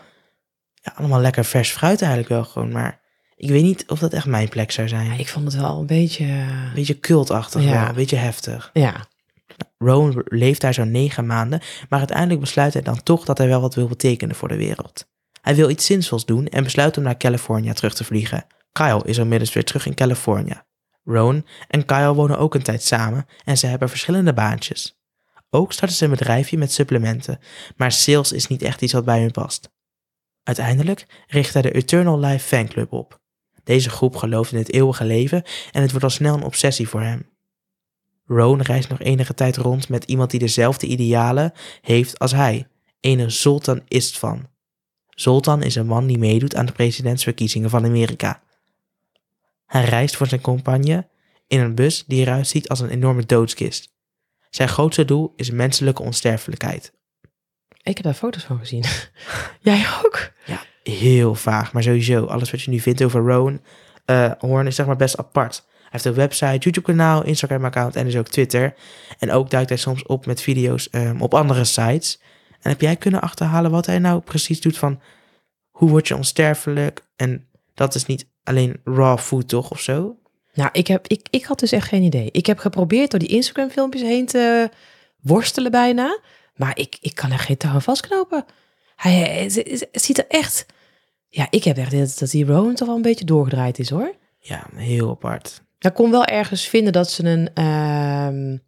ja, 0.75 0.93
allemaal 0.97 1.21
lekker 1.21 1.45
vers 1.45 1.71
fruit 1.71 2.01
eigenlijk 2.01 2.31
wel 2.31 2.45
gewoon. 2.45 2.73
Maar 2.73 3.01
ik 3.37 3.49
weet 3.51 3.63
niet 3.63 3.85
of 3.87 3.99
dat 3.99 4.13
echt 4.13 4.27
mijn 4.27 4.49
plek 4.49 4.71
zou 4.73 4.89
zijn. 4.89 5.07
Ja, 5.07 5.13
ik 5.19 5.29
vond 5.29 5.45
het 5.53 5.61
wel 5.63 5.79
een 5.81 5.87
beetje... 5.87 6.25
eh, 6.25 6.39
Een 6.49 6.75
beetje 6.75 6.99
cultachtig 7.01 7.63
Ja. 7.65 7.71
wel, 7.81 7.89
een 7.89 7.95
beetje 7.95 8.17
heftig. 8.17 8.71
Ja, 8.73 8.95
Rowan 9.79 10.23
leeft 10.25 10.61
daar 10.61 10.75
zo'n 10.75 10.91
negen 10.91 11.27
maanden, 11.27 11.61
maar 11.89 11.99
uiteindelijk 11.99 12.41
besluit 12.41 12.73
hij 12.73 12.83
dan 12.83 13.03
toch 13.03 13.25
dat 13.25 13.39
hij 13.39 13.49
wel 13.49 13.61
wat 13.61 13.75
wil 13.75 13.87
betekenen 13.89 14.35
voor 14.37 14.49
de 14.49 14.57
wereld. 14.57 15.07
Hij 15.41 15.55
wil 15.55 15.71
iets 15.71 15.87
zinvols 15.87 16.25
doen 16.25 16.47
en 16.47 16.65
besluit 16.65 16.97
om 16.97 17.03
naar 17.03 17.17
California 17.17 17.73
terug 17.73 17.95
te 17.95 18.05
vliegen. 18.05 18.45
Kyle 18.73 19.03
is 19.05 19.19
inmiddels 19.19 19.53
weer 19.53 19.65
terug 19.65 19.87
in 19.87 19.95
California. 19.95 20.67
Rowan 21.05 21.47
en 21.69 21.85
Kyle 21.85 22.15
wonen 22.15 22.39
ook 22.39 22.55
een 22.55 22.63
tijd 22.63 22.83
samen 22.83 23.27
en 23.45 23.59
ze 23.59 23.67
hebben 23.67 23.89
verschillende 23.89 24.33
baantjes. 24.33 25.01
Ook 25.51 25.73
starten 25.73 25.97
ze 25.97 26.05
een 26.05 26.11
bedrijfje 26.11 26.59
met 26.59 26.73
supplementen, 26.73 27.39
maar 27.77 27.93
sales 27.93 28.33
is 28.33 28.47
niet 28.47 28.63
echt 28.63 28.83
iets 28.83 28.93
wat 28.93 29.05
bij 29.05 29.21
hun 29.21 29.31
past. 29.31 29.71
Uiteindelijk 30.43 31.07
richt 31.27 31.53
hij 31.53 31.63
de 31.63 31.73
Eternal 31.73 32.19
Life 32.19 32.47
Fanclub 32.47 32.93
op. 32.93 33.21
Deze 33.65 33.91
groep 33.91 34.17
gelooft 34.17 34.53
in 34.53 34.59
het 34.59 34.73
eeuwige 34.73 35.05
leven 35.05 35.43
en 35.73 35.83
het 35.83 35.91
wordt 35.91 36.05
al 36.05 36.11
snel 36.11 36.35
een 36.35 36.43
obsessie 36.43 36.89
voor 36.89 37.01
hem. 37.01 37.31
Rowan 38.25 38.61
reist 38.61 38.89
nog 38.89 39.01
enige 39.01 39.35
tijd 39.35 39.57
rond 39.57 39.89
met 39.89 40.05
iemand 40.05 40.31
die 40.31 40.41
dezelfde 40.41 40.87
idealen 40.87 41.53
heeft 41.81 42.19
als 42.19 42.33
hij, 42.33 42.69
ene 43.01 43.31
Zoltan 43.31 43.83
Istvan. 43.89 44.49
Zoltan 45.09 45.63
is 45.63 45.75
een 45.75 45.87
man 45.87 46.07
die 46.07 46.19
meedoet 46.19 46.57
aan 46.57 46.67
de 46.67 46.73
presidentsverkiezingen 46.73 47.71
van 47.71 47.85
Amerika. 47.85 48.43
Hij 49.73 49.85
reist 49.85 50.17
voor 50.17 50.27
zijn 50.27 50.41
compagne 50.41 51.09
in 51.47 51.61
een 51.61 51.75
bus 51.75 52.05
die 52.07 52.21
eruit 52.21 52.47
ziet 52.47 52.69
als 52.69 52.81
een 52.81 52.89
enorme 52.89 53.27
doodskist. 53.27 53.93
Zijn 54.51 54.69
grootste 54.69 55.05
doel 55.05 55.33
is 55.37 55.51
menselijke 55.51 56.03
onsterfelijkheid. 56.03 56.93
ik 57.83 57.95
heb 57.97 58.03
daar 58.03 58.15
foto's 58.15 58.45
van 58.45 58.59
gezien. 58.59 58.85
Jij 59.61 59.87
ook? 60.05 60.33
Ja, 60.45 60.63
heel 60.83 61.35
vaag, 61.35 61.73
maar 61.73 61.83
sowieso, 61.83 62.25
alles 62.25 62.51
wat 62.51 62.63
je 62.63 62.71
nu 62.71 62.81
vindt 62.81 63.03
over 63.03 63.21
Rowan 63.21 63.61
eh 64.05 64.33
Horn 64.39 64.67
is 64.67 64.75
zeg 64.75 64.87
maar 64.87 64.97
best 64.97 65.17
apart. 65.17 65.65
Hij 65.67 65.89
heeft 65.91 66.05
een 66.05 66.15
website, 66.15 66.59
YouTube-kanaal, 66.59 67.25
Instagram-account 67.25 67.97
en 67.97 68.05
dus 68.05 68.17
ook 68.17 68.29
Twitter. 68.29 68.75
En 69.19 69.31
ook 69.31 69.51
duikt 69.51 69.69
hij 69.69 69.79
soms 69.79 70.03
op 70.03 70.27
met 70.27 70.41
video's 70.41 70.91
ehm, 70.91 71.21
op 71.21 71.35
andere 71.35 71.65
sites. 71.65 72.21
En 72.61 72.71
heb 72.71 72.81
jij 72.81 72.97
kunnen 72.97 73.21
achterhalen 73.21 73.71
wat 73.71 73.87
hij 73.87 73.99
nou 73.99 74.21
precies 74.21 74.61
doet 74.61 74.79
van 74.79 75.01
hoe 75.71 75.91
word 75.91 76.09
je 76.09 76.17
onsterfelijk? 76.17 77.07
En 77.17 77.49
dat 77.75 77.95
is 77.95 78.07
niet 78.07 78.31
alleen 78.45 78.81
raw 78.85 79.19
food 79.19 79.49
toch 79.49 79.71
of 79.71 79.81
zo? 79.81 80.17
Nou, 80.55 80.71
ik, 80.73 80.87
heb, 80.87 81.07
ik, 81.07 81.27
ik 81.31 81.45
had 81.45 81.59
dus 81.59 81.73
echt 81.73 81.89
geen 81.89 82.03
idee. 82.03 82.29
Ik 82.33 82.47
heb 82.47 82.59
geprobeerd 82.59 83.11
door 83.11 83.21
die 83.21 83.29
Instagram-filmpjes 83.29 84.03
heen 84.03 84.27
te 84.27 84.71
worstelen 85.21 85.71
bijna. 85.71 86.19
Maar 86.55 86.79
ik, 86.79 86.97
ik 87.01 87.15
kan 87.15 87.31
er 87.31 87.39
geen 87.39 87.57
touw 87.57 87.81
vastknopen. 87.81 88.45
Hij, 88.97 89.49
ziet 89.93 90.19
er 90.19 90.27
echt... 90.29 90.67
Ja, 91.29 91.47
ik 91.51 91.65
heb 91.65 91.77
echt 91.77 91.91
dat, 91.91 92.17
dat 92.19 92.31
die 92.31 92.45
Rowan 92.45 92.75
toch 92.75 92.87
wel 92.87 92.97
een 92.97 93.03
beetje 93.03 93.25
doorgedraaid 93.25 93.79
is, 93.79 93.91
hoor. 93.91 94.15
Ja, 94.39 94.67
heel 94.75 95.11
apart. 95.11 95.63
Ik 95.79 95.95
kon 95.95 96.11
wel 96.11 96.25
ergens 96.25 96.69
vinden 96.69 96.93
dat 96.93 97.11
ze 97.11 97.25
een... 97.25 97.51
ehm, 97.55 98.53
eh, 98.53 98.59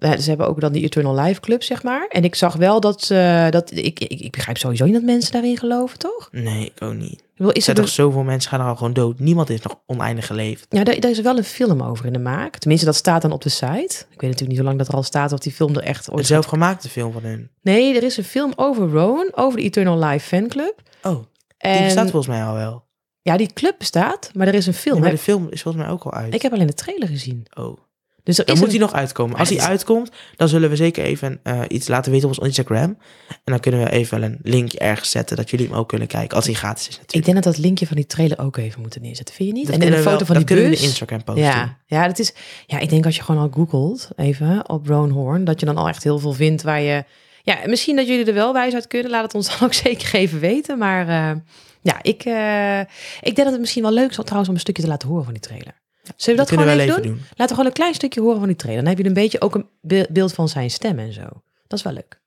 ze 0.00 0.28
hebben 0.28 0.48
ook 0.48 0.60
dan 0.60 0.72
die 0.72 0.82
Eternal 0.82 1.14
Life 1.14 1.40
Club, 1.40 1.62
zeg 1.62 1.82
maar. 1.82 2.06
En 2.08 2.24
ik 2.24 2.34
zag 2.34 2.56
wel 2.56 2.80
dat... 2.80 3.02
ze 3.02 3.46
dat 3.50 3.70
ik, 3.70 4.00
ik, 4.00 4.20
ik 4.20 4.32
begrijp 4.32 4.56
sowieso 4.58 4.84
niet 4.84 4.94
dat 4.94 5.02
mensen 5.02 5.32
daarin 5.32 5.58
geloven, 5.58 5.98
toch? 5.98 6.28
Nee, 6.32 6.64
ik 6.64 6.82
ook 6.82 6.94
niet. 6.94 7.12
Ik 7.20 7.36
bedoel, 7.36 7.50
Er 7.50 7.56
is 7.56 7.64
zijn 7.64 7.76
er 7.76 7.82
toch 7.82 7.92
zoveel 7.92 8.22
mensen 8.22 8.50
gaan 8.50 8.60
er 8.60 8.66
al 8.66 8.76
gewoon 8.76 8.92
dood. 8.92 9.18
Niemand 9.18 9.50
is 9.50 9.62
nog 9.62 9.78
oneindig 9.86 10.26
geleefd. 10.26 10.66
Ja, 10.68 10.84
daar, 10.84 11.00
daar 11.00 11.10
is 11.10 11.20
wel 11.20 11.36
een 11.38 11.44
film 11.44 11.82
over 11.82 12.06
in 12.06 12.12
de 12.12 12.18
maak. 12.18 12.56
Tenminste, 12.56 12.86
dat 12.86 12.96
staat 12.96 13.22
dan 13.22 13.32
op 13.32 13.42
de 13.42 13.48
site. 13.48 14.04
Ik 14.10 14.20
weet 14.20 14.30
natuurlijk 14.30 14.48
niet 14.48 14.58
hoe 14.58 14.66
lang 14.66 14.78
dat 14.78 14.88
er 14.88 14.94
al 14.94 15.02
staat 15.02 15.32
of 15.32 15.38
die 15.38 15.52
film 15.52 15.76
er 15.76 15.82
echt 15.82 16.06
Een 16.06 16.14
ooit... 16.14 16.26
zelfgemaakte 16.26 16.88
film 16.88 17.12
van 17.12 17.22
hun. 17.22 17.50
Nee, 17.62 17.96
er 17.96 18.02
is 18.02 18.16
een 18.16 18.24
film 18.24 18.52
over 18.56 18.88
Rowan, 18.90 19.28
over 19.34 19.58
de 19.58 19.64
Eternal 19.64 19.98
Life 19.98 20.26
fanclub. 20.26 20.82
Oh, 21.02 21.12
die 21.12 21.24
En, 21.58 21.84
bestaat 21.84 22.10
volgens 22.10 22.36
mij 22.36 22.44
al 22.44 22.54
wel. 22.54 22.88
Ja, 23.22 23.36
die 23.36 23.52
club 23.52 23.74
bestaat, 23.78 24.30
maar 24.34 24.46
er 24.46 24.54
is 24.54 24.66
een 24.66 24.74
film. 24.74 25.00
Maar 25.00 25.10
de 25.10 25.18
film 25.18 25.48
is 25.50 25.62
volgens 25.62 25.84
mij 25.84 25.92
ook 25.92 26.02
al 26.02 26.12
uit. 26.12 26.34
Ik 26.34 26.42
heb 26.42 26.52
alleen 26.52 26.66
de 26.66 26.74
trailer 26.74 27.08
gezien. 27.08 27.46
Oh. 27.54 27.78
Dus 28.24 28.38
er 28.38 28.44
Dan 28.44 28.54
is 28.54 28.60
moet 28.60 28.70
een... 28.70 28.76
hij 28.76 28.86
nog 28.86 28.94
uitkomen. 28.96 29.38
Als 29.38 29.48
hij 29.48 29.58
uitkomt, 29.60 30.10
dan 30.36 30.48
zullen 30.48 30.70
we 30.70 30.76
zeker 30.76 31.04
even 31.04 31.40
eh, 31.42 31.60
iets 31.68 31.88
laten 31.88 32.12
weten 32.12 32.28
op 32.28 32.38
ons 32.38 32.46
Instagram. 32.46 32.98
En 33.28 33.38
dan 33.44 33.60
kunnen 33.60 33.84
we 33.84 33.90
even 33.90 34.22
een 34.22 34.38
linkje 34.42 34.78
ergens 34.78 35.10
zetten, 35.10 35.36
dat 35.36 35.50
jullie 35.50 35.66
hem 35.66 35.76
ook 35.76 35.88
kunnen 35.88 36.08
kijken. 36.08 36.36
Als 36.36 36.46
hij 36.46 36.54
gratis 36.54 36.88
is 36.88 36.94
Ik 36.94 37.00
natuurlijk. 37.00 37.32
denk 37.32 37.44
dat 37.44 37.54
dat 37.54 37.62
linkje 37.64 37.86
van 37.86 37.96
die 37.96 38.06
trailer 38.06 38.38
ook 38.38 38.56
even 38.56 38.80
moeten 38.80 39.02
neerzetten. 39.02 39.34
Vind 39.34 39.48
je 39.48 39.54
niet? 39.54 39.66
Dat 39.66 39.74
en 39.74 39.90
we 39.90 39.96
foto 39.96 40.02
wel- 40.10 40.18
van 40.18 40.26
die 40.26 40.34
dat 40.34 40.44
kunnen 40.44 40.64
we 40.64 40.70
bus. 40.70 40.78
in 40.78 40.84
de 40.84 40.90
Instagram 40.90 41.24
posten. 41.24 41.44
Ja, 41.44 41.76
ja, 41.86 42.06
dat 42.06 42.18
is, 42.18 42.32
ja, 42.66 42.78
ik 42.78 42.88
denk 42.90 43.04
als 43.04 43.16
je 43.16 43.22
gewoon 43.22 43.40
al 43.42 43.48
googelt, 43.54 44.08
even 44.16 44.68
op 44.68 44.86
Rowan 44.86 45.10
Horn, 45.10 45.44
dat 45.44 45.60
je 45.60 45.66
dan 45.66 45.76
al 45.76 45.88
echt 45.88 46.02
heel 46.02 46.18
veel 46.18 46.32
vindt 46.32 46.62
waar 46.62 46.80
je... 46.80 47.04
Ja, 47.42 47.56
misschien 47.66 47.96
dat 47.96 48.06
jullie 48.06 48.24
er 48.24 48.34
wel 48.34 48.52
wijs 48.52 48.74
uit 48.74 48.86
kunnen. 48.86 49.10
Laat 49.10 49.22
het 49.22 49.34
ons 49.34 49.48
dan 49.58 49.68
ook 49.68 49.74
zeker 49.84 50.14
even 50.14 50.40
weten. 50.40 50.78
Maar 50.78 51.08
eh, 51.08 51.36
ja, 51.82 51.98
ik, 52.02 52.22
eh, 52.24 52.80
ik 53.20 53.34
denk 53.34 53.36
dat 53.36 53.50
het 53.50 53.60
misschien 53.60 53.82
wel 53.82 53.92
leuk 53.92 54.10
is 54.10 54.16
om 54.18 54.22
trouwens 54.24 54.48
om 54.48 54.54
een 54.54 54.60
stukje 54.60 54.82
te 54.82 54.88
laten 54.88 55.08
horen 55.08 55.24
van 55.24 55.32
die 55.32 55.42
trailer. 55.42 55.79
Zullen 56.16 56.40
we 56.40 56.46
Dat 56.46 56.58
dat, 56.58 56.66
kunnen 56.66 56.66
gewoon 56.66 56.76
we 56.76 56.82
even 56.82 56.94
wel 56.94 57.02
doen? 57.04 57.12
doen. 57.12 57.22
Laten 57.28 57.46
we 57.46 57.48
gewoon 57.54 57.66
een 57.66 57.72
klein 57.72 57.94
stukje 57.94 58.20
horen 58.20 58.38
van 58.38 58.46
die 58.48 58.56
trailer. 58.56 58.82
Dan 58.82 58.92
heb 58.92 59.00
je 59.02 59.08
een 59.08 59.14
beetje 59.14 59.40
ook 59.40 59.54
een 59.54 59.68
be- 59.80 60.06
beeld 60.10 60.32
van 60.32 60.48
zijn 60.48 60.70
stem 60.70 60.98
en 60.98 61.12
zo. 61.12 61.22
Dat 61.66 61.78
is 61.78 61.82
wel 61.82 61.92
leuk. 61.92 62.20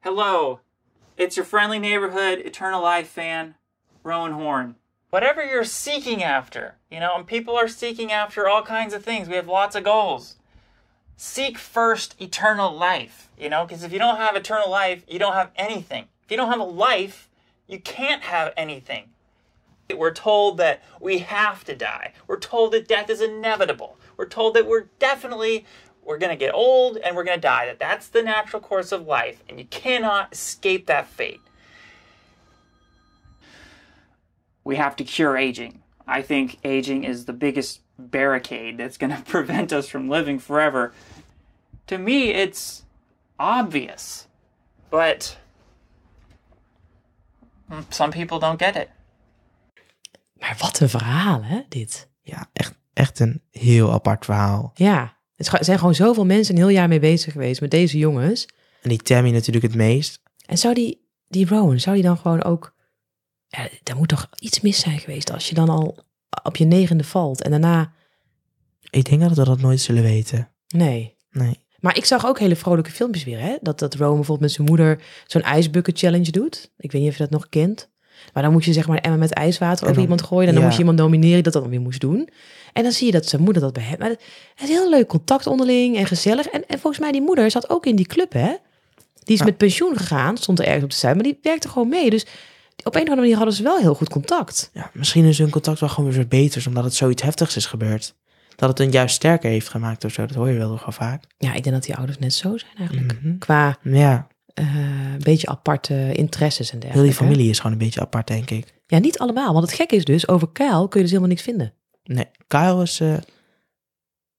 Hello, 0.00 0.60
it's 1.14 1.34
your 1.34 1.48
friendly 1.48 1.78
neighborhood 1.78 2.38
Eternal 2.44 2.84
Life 2.88 3.10
fan, 3.20 3.54
Rowan 4.02 4.32
Horn. 4.32 4.76
Whatever 5.10 5.44
you're 5.44 5.64
seeking 5.64 6.22
after, 6.24 6.76
you 6.88 7.00
know, 7.00 7.14
and 7.16 7.26
people 7.26 7.54
are 7.56 7.68
seeking 7.68 8.12
after 8.12 8.46
all 8.48 8.62
kinds 8.62 8.94
of 8.94 9.02
things. 9.02 9.26
We 9.28 9.34
have 9.34 9.46
lots 9.50 9.74
of 9.76 9.82
goals. 9.84 10.36
Seek 11.16 11.58
first 11.58 12.14
eternal 12.18 12.78
life, 12.78 13.28
you 13.38 13.48
know, 13.48 13.64
because 13.66 13.84
if 13.86 13.90
you 13.92 13.98
don't 13.98 14.18
have 14.18 14.36
eternal 14.36 14.70
life, 14.70 15.02
you 15.06 15.18
don't 15.18 15.34
have 15.34 15.50
anything. 15.56 16.04
If 16.24 16.30
you 16.30 16.36
don't 16.36 16.50
have 16.50 16.60
a 16.60 16.88
life, 16.88 17.28
you 17.66 17.80
can't 17.80 18.22
have 18.22 18.52
anything. 18.56 19.04
We're 19.96 20.12
told 20.12 20.58
that 20.58 20.82
we 21.00 21.18
have 21.18 21.64
to 21.64 21.74
die. 21.74 22.12
We're 22.26 22.38
told 22.38 22.72
that 22.72 22.88
death 22.88 23.08
is 23.08 23.20
inevitable. 23.20 23.98
We're 24.16 24.26
told 24.26 24.54
that 24.54 24.66
we're 24.66 24.88
definitely 24.98 25.64
we're 26.02 26.18
going 26.18 26.30
to 26.30 26.36
get 26.36 26.54
old 26.54 26.96
and 26.98 27.14
we're 27.14 27.24
going 27.24 27.38
to 27.38 27.46
die. 27.46 27.66
That 27.66 27.78
that's 27.78 28.08
the 28.08 28.22
natural 28.22 28.60
course 28.60 28.92
of 28.92 29.06
life 29.06 29.42
and 29.48 29.58
you 29.58 29.66
cannot 29.66 30.32
escape 30.32 30.86
that 30.86 31.06
fate. 31.06 31.40
We 34.64 34.76
have 34.76 34.96
to 34.96 35.04
cure 35.04 35.36
aging. 35.36 35.82
I 36.06 36.22
think 36.22 36.58
aging 36.64 37.04
is 37.04 37.24
the 37.24 37.32
biggest 37.32 37.80
barricade 37.98 38.78
that's 38.78 38.96
going 38.96 39.14
to 39.16 39.22
prevent 39.22 39.72
us 39.72 39.88
from 39.88 40.08
living 40.08 40.38
forever. 40.38 40.92
To 41.86 41.98
me, 41.98 42.30
it's 42.30 42.84
obvious. 43.38 44.26
But 44.90 45.36
mm, 47.70 47.92
some 47.92 48.12
people 48.12 48.38
don't 48.38 48.58
get 48.58 48.76
it. 48.76 48.90
Maar 50.38 50.56
wat 50.58 50.80
een 50.80 50.88
verhaal, 50.88 51.44
hè, 51.44 51.60
dit. 51.68 52.08
Ja, 52.22 52.50
echt, 52.52 52.74
echt 52.92 53.18
een 53.18 53.42
heel 53.50 53.92
apart 53.92 54.24
verhaal. 54.24 54.70
Ja, 54.74 55.16
het 55.34 55.52
er 55.52 55.64
zijn 55.64 55.78
gewoon 55.78 55.94
zoveel 55.94 56.26
mensen 56.26 56.54
een 56.54 56.60
heel 56.60 56.70
jaar 56.70 56.88
mee 56.88 57.00
bezig 57.00 57.32
geweest 57.32 57.60
met 57.60 57.70
deze 57.70 57.98
jongens. 57.98 58.48
En 58.82 58.88
die 58.88 58.98
Tammy 58.98 59.30
natuurlijk 59.30 59.64
het 59.64 59.74
meest. 59.74 60.22
En 60.46 60.58
zou 60.58 60.74
die, 60.74 61.08
die 61.28 61.46
Rowan, 61.46 61.80
zou 61.80 61.96
die 61.96 62.04
dan 62.04 62.16
gewoon 62.16 62.42
ook... 62.42 62.76
Ja, 63.46 63.68
er 63.84 63.96
moet 63.96 64.08
toch 64.08 64.28
iets 64.38 64.60
mis 64.60 64.80
zijn 64.80 64.98
geweest 64.98 65.32
als 65.32 65.48
je 65.48 65.54
dan 65.54 65.68
al 65.68 65.98
op 66.42 66.56
je 66.56 66.64
negende 66.64 67.04
valt 67.04 67.42
en 67.42 67.50
daarna... 67.50 67.92
Ik 68.90 69.04
denk 69.04 69.20
dat 69.20 69.36
we 69.36 69.44
dat 69.44 69.60
nooit 69.60 69.80
zullen 69.80 70.02
weten. 70.02 70.50
Nee. 70.68 71.16
Nee. 71.30 71.66
Maar 71.78 71.96
ik 71.96 72.04
zag 72.04 72.26
ook 72.26 72.38
hele 72.38 72.56
vrolijke 72.56 72.90
filmpjes 72.90 73.24
weer, 73.24 73.40
hè? 73.40 73.56
Dat, 73.60 73.78
dat 73.78 73.94
Rowan 73.94 74.14
bijvoorbeeld 74.14 74.40
met 74.40 74.52
zijn 74.52 74.66
moeder 74.66 75.02
zo'n 75.26 75.42
ijsbucket 75.42 75.98
challenge 75.98 76.30
doet. 76.30 76.72
Ik 76.76 76.92
weet 76.92 77.00
niet 77.00 77.10
of 77.10 77.16
je 77.16 77.22
dat 77.22 77.32
nog 77.32 77.48
kent. 77.48 77.90
Maar 78.32 78.42
dan 78.42 78.52
moet 78.52 78.64
je 78.64 78.72
zeg 78.72 78.86
maar 78.88 78.98
emmer 78.98 79.18
met 79.18 79.32
ijswater 79.32 79.82
over 79.82 79.94
dan- 79.94 80.02
iemand 80.02 80.22
gooien. 80.22 80.46
En 80.48 80.52
dan 80.54 80.58
ja. 80.62 80.62
moest 80.68 80.74
je 80.78 80.82
iemand 80.84 80.98
nomineren 80.98 81.42
die 81.42 81.52
dat 81.52 81.62
dan 81.62 81.70
weer 81.70 81.80
moest 81.80 82.00
doen. 82.00 82.28
En 82.72 82.82
dan 82.82 82.92
zie 82.92 83.06
je 83.06 83.12
dat 83.12 83.26
zijn 83.26 83.42
moeder 83.42 83.62
dat 83.62 83.72
bij 83.72 83.82
hem... 83.82 83.98
Maar 83.98 84.08
het 84.08 84.18
is 84.62 84.68
heel 84.68 84.90
leuk 84.90 85.06
contact 85.06 85.46
onderling 85.46 85.96
en 85.96 86.06
gezellig. 86.06 86.46
En, 86.46 86.66
en 86.68 86.78
volgens 86.78 87.02
mij 87.02 87.12
die 87.12 87.22
moeder 87.22 87.50
zat 87.50 87.70
ook 87.70 87.86
in 87.86 87.96
die 87.96 88.06
club, 88.06 88.32
hè? 88.32 88.54
Die 89.24 89.34
is 89.34 89.38
Ja. 89.38 89.44
met 89.44 89.56
pensioen 89.56 89.96
gegaan, 89.96 90.36
stond 90.36 90.58
er 90.58 90.64
ergens 90.64 90.84
op 90.84 90.90
de 90.90 90.96
site. 90.96 91.14
Maar 91.14 91.22
die 91.22 91.38
werkte 91.42 91.68
gewoon 91.68 91.88
mee. 91.88 92.10
Dus 92.10 92.22
op 92.22 92.28
een 92.84 92.86
of 92.86 92.96
andere 92.96 93.16
manier 93.20 93.36
hadden 93.36 93.54
ze 93.54 93.62
wel 93.62 93.78
heel 93.78 93.94
goed 93.94 94.08
contact. 94.08 94.70
Ja, 94.72 94.90
misschien 94.92 95.24
is 95.24 95.38
hun 95.38 95.50
contact 95.50 95.80
wel 95.80 95.88
gewoon 95.88 96.12
weer 96.12 96.28
beter, 96.28 96.64
omdat 96.66 96.84
het 96.84 96.94
zoiets 96.94 97.22
heftigs 97.22 97.56
is 97.56 97.66
gebeurd. 97.66 98.14
Dat 98.56 98.68
het 98.68 98.78
hun 98.78 98.90
juist 98.90 99.14
sterker 99.14 99.50
heeft 99.50 99.68
gemaakt 99.68 100.04
of 100.04 100.12
zo. 100.12 100.26
Dat 100.26 100.36
hoor 100.36 100.48
je 100.48 100.58
wel 100.58 100.68
nogal 100.70 100.92
vaak. 100.92 101.24
Ja, 101.38 101.54
ik 101.54 101.62
denk 101.62 101.74
dat 101.74 101.84
die 101.84 101.96
ouders 101.96 102.18
net 102.18 102.34
zo 102.34 102.56
zijn 102.58 102.72
eigenlijk. 102.76 103.20
Mhm. 103.22 103.38
Qua 103.38 103.78
Ja, 103.82 104.26
een 104.60 105.22
beetje 105.22 105.46
aparte 105.46 106.12
interesses 106.12 106.72
en 106.72 106.78
dergelijke. 106.78 107.08
heel 107.08 107.18
die 107.18 107.26
familie 107.28 107.50
is 107.50 107.56
gewoon 107.56 107.72
een 107.72 107.78
beetje 107.78 108.00
apart, 108.00 108.26
denk 108.26 108.50
ik. 108.50 108.74
Ja, 108.86 108.98
niet 108.98 109.18
allemaal. 109.18 109.52
Want 109.52 109.66
het 109.66 109.74
gekke 109.74 109.96
is 109.96 110.04
dus, 110.04 110.28
over 110.28 110.48
Kyle 110.52 110.88
kun 110.88 110.88
je 110.92 111.00
dus 111.00 111.08
helemaal 111.08 111.28
niks 111.28 111.42
vinden. 111.42 111.72
Nee, 112.04 112.26
Kyle 112.46 112.82
is... 112.82 113.00
eh, 113.00 113.16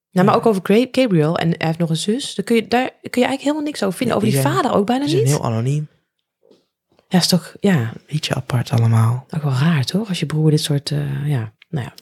Ja, 0.09 0.23
maar 0.23 0.35
ook 0.35 0.45
over 0.45 0.61
Gabriel 0.91 1.37
en 1.37 1.47
hij 1.47 1.67
heeft 1.67 1.77
nog 1.79 1.89
een 1.89 1.95
zus. 1.97 2.35
Daar 2.35 2.45
kun 2.45 2.55
je, 2.55 2.67
daar 2.67 2.85
kun 2.89 3.21
je 3.21 3.27
eigenlijk 3.27 3.41
helemaal 3.41 3.63
niks 3.63 3.83
over 3.83 3.97
vinden. 3.97 4.15
Over 4.15 4.29
die 4.29 4.39
vader 4.39 4.73
ook 4.73 4.85
bijna 4.85 5.01
die 5.05 5.11
zijn 5.13 5.23
niet. 5.23 5.31
heel 5.33 5.43
anoniem. 5.45 5.87
Ja, 7.07 7.17
is 7.17 7.27
toch, 7.27 7.55
ja, 7.59 7.79
Een 7.79 8.01
beetje 8.07 8.35
apart 8.35 8.71
allemaal. 8.71 9.25
ook 9.35 9.41
wel 9.43 9.51
raar 9.53 9.83
toch? 9.85 10.07
Als 10.07 10.19
je 10.19 10.25
broer 10.25 10.49
dit 10.49 10.61
soort, 10.61 10.91
eh, 10.91 11.27
ja, 11.27 11.53
nou 11.69 11.85
ja. 11.85 11.93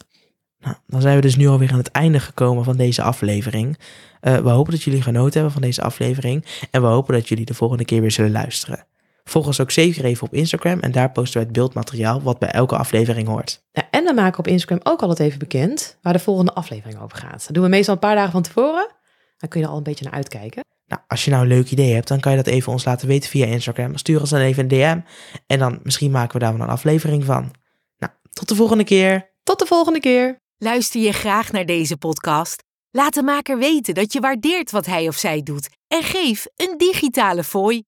Nou, 0.60 0.76
dan 0.88 1.02
zijn 1.02 1.16
we 1.16 1.22
dus 1.22 1.36
nu 1.36 1.48
alweer 1.48 1.72
aan 1.72 1.78
het 1.78 1.92
einde 1.92 2.20
gekomen 2.20 2.64
van 2.64 2.78
deze 2.78 3.02
aflevering. 3.02 3.78
Eh, 4.20 4.38
we 4.38 4.50
hopen 4.50 4.72
dat 4.74 4.84
jullie 4.84 5.02
genoten 5.02 5.34
hebben 5.34 5.52
van 5.52 5.62
deze 5.62 5.82
aflevering. 5.82 6.46
En 6.72 6.82
we 6.82 6.88
hopen 6.88 7.14
dat 7.14 7.28
jullie 7.28 7.46
de 7.46 7.54
volgende 7.54 7.86
keer 7.86 8.02
weer 8.02 8.12
zullen 8.12 8.32
luisteren. 8.32 8.86
Volg 9.24 9.46
ons 9.46 9.60
ook 9.62 9.72
zeker 9.72 10.06
even 10.06 10.28
op 10.28 10.34
Instagram 10.34 10.80
en 10.80 10.92
daar 10.92 11.12
posten 11.12 11.40
we 11.40 11.46
het 11.46 11.56
beeldmateriaal 11.56 12.22
wat 12.22 12.40
bij 12.40 12.50
elke 12.50 12.78
aflevering 12.78 13.28
hoort. 13.28 13.64
Ja, 13.72 13.88
En 13.92 14.04
we 14.04 14.14
maken 14.14 14.40
op 14.40 14.48
Instagram 14.48 14.80
ook 14.84 15.02
altijd 15.02 15.20
even 15.20 15.40
bekend 15.40 15.98
waar 16.02 16.14
de 16.14 16.20
volgende 16.20 16.54
aflevering 16.54 17.02
over 17.02 17.18
gaat. 17.18 17.44
Dat 17.46 17.54
doen 17.54 17.64
we 17.64 17.70
meestal 17.70 17.94
een 17.94 18.00
paar 18.00 18.16
dagen 18.16 18.32
van 18.32 18.42
tevoren. 18.42 18.96
Dan 19.38 19.50
kun 19.50 19.60
je 19.60 19.66
er 19.66 19.72
al 19.72 19.78
een 19.78 19.84
beetje 19.84 20.06
naar 20.06 20.14
uitkijken. 20.14 20.64
Nou, 20.88 21.02
als 21.08 21.26
je 21.26 21.32
nou 21.32 21.44
een 21.44 21.50
leuk 21.50 21.72
idee 21.72 21.94
hebt, 21.94 22.08
dan 22.08 22.20
kan 22.20 22.32
je 22.32 22.38
dat 22.38 22.54
even 22.54 22.72
ons 22.72 22.86
laten 22.86 23.08
weten 23.08 23.30
via 23.30 23.46
Instagram. 23.46 23.98
Stuur 23.98 24.20
ons 24.20 24.30
dan 24.30 24.40
even 24.40 24.64
een 24.64 24.70
DM 24.70 25.00
en 25.48 25.60
dan 25.60 25.80
misschien 25.84 26.12
maken 26.12 26.34
we 26.34 26.40
daar 26.40 26.54
wel 26.58 26.62
een 26.62 26.72
aflevering 26.72 27.26
van. 27.26 27.52
Nou, 27.98 28.14
tot 28.32 28.48
de 28.48 28.56
volgende 28.56 28.84
keer. 28.84 29.34
Tot 29.44 29.60
de 29.60 29.66
volgende 29.66 30.00
keer. 30.00 30.40
Luister 30.60 31.02
je 31.02 31.12
graag 31.12 31.52
naar 31.52 31.66
deze 31.66 31.98
podcast? 31.98 32.64
Laat 32.92 33.14
de 33.14 33.24
maker 33.24 33.58
weten 33.58 33.94
dat 33.94 34.14
je 34.14 34.20
waardeert 34.20 34.72
wat 34.72 34.86
hij 34.86 35.08
of 35.08 35.16
zij 35.16 35.44
doet 35.44 35.70
en 35.88 36.04
geef 36.04 36.48
een 36.56 36.78
digitale 36.78 37.44
fooi. 37.44 37.84